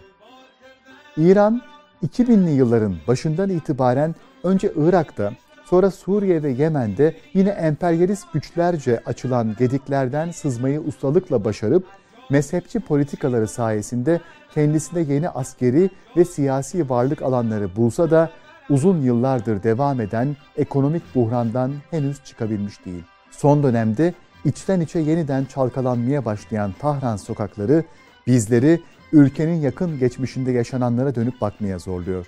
İran, 1.17 1.61
2000'li 2.07 2.51
yılların 2.51 2.95
başından 3.07 3.49
itibaren 3.49 4.15
önce 4.43 4.71
Irak'ta, 4.75 5.31
sonra 5.65 5.91
Suriye 5.91 6.43
ve 6.43 6.51
Yemen'de 6.51 7.15
yine 7.33 7.49
emperyalist 7.49 8.33
güçlerce 8.33 9.01
açılan 9.05 9.55
gediklerden 9.59 10.31
sızmayı 10.31 10.79
ustalıkla 10.81 11.45
başarıp 11.45 11.85
mezhepçi 12.29 12.79
politikaları 12.79 13.47
sayesinde 13.47 14.21
kendisine 14.53 15.13
yeni 15.13 15.29
askeri 15.29 15.89
ve 16.17 16.25
siyasi 16.25 16.89
varlık 16.89 17.21
alanları 17.21 17.75
bulsa 17.75 18.11
da 18.11 18.29
uzun 18.69 19.01
yıllardır 19.01 19.63
devam 19.63 20.01
eden 20.01 20.35
ekonomik 20.57 21.15
buhrandan 21.15 21.73
henüz 21.91 22.23
çıkabilmiş 22.23 22.85
değil. 22.85 23.03
Son 23.31 23.63
dönemde 23.63 24.13
içten 24.45 24.79
içe 24.79 24.99
yeniden 24.99 25.45
çalkalanmaya 25.45 26.25
başlayan 26.25 26.73
Tahran 26.79 27.17
sokakları 27.17 27.83
bizleri 28.27 28.81
ülkenin 29.11 29.61
yakın 29.61 29.99
geçmişinde 29.99 30.51
yaşananlara 30.51 31.15
dönüp 31.15 31.41
bakmaya 31.41 31.79
zorluyor. 31.79 32.27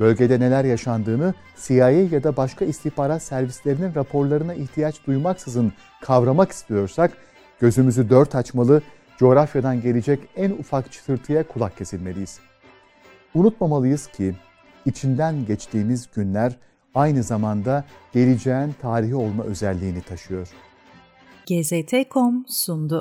Bölgede 0.00 0.40
neler 0.40 0.64
yaşandığını 0.64 1.34
CIA 1.66 1.90
ya 1.90 2.24
da 2.24 2.36
başka 2.36 2.64
istihbarat 2.64 3.22
servislerinin 3.22 3.94
raporlarına 3.94 4.54
ihtiyaç 4.54 5.06
duymaksızın 5.06 5.72
kavramak 6.02 6.52
istiyorsak 6.52 7.12
gözümüzü 7.60 8.10
dört 8.10 8.34
açmalı, 8.34 8.82
coğrafyadan 9.18 9.82
gelecek 9.82 10.20
en 10.36 10.50
ufak 10.50 10.92
çıtırtıya 10.92 11.48
kulak 11.48 11.76
kesilmeliyiz. 11.76 12.38
Unutmamalıyız 13.34 14.06
ki 14.06 14.34
içinden 14.86 15.46
geçtiğimiz 15.46 16.08
günler 16.14 16.56
aynı 16.94 17.22
zamanda 17.22 17.84
geleceğin 18.12 18.74
tarihi 18.82 19.14
olma 19.14 19.44
özelliğini 19.44 20.02
taşıyor. 20.02 20.48
GZT.com 21.46 22.44
sundu. 22.48 23.00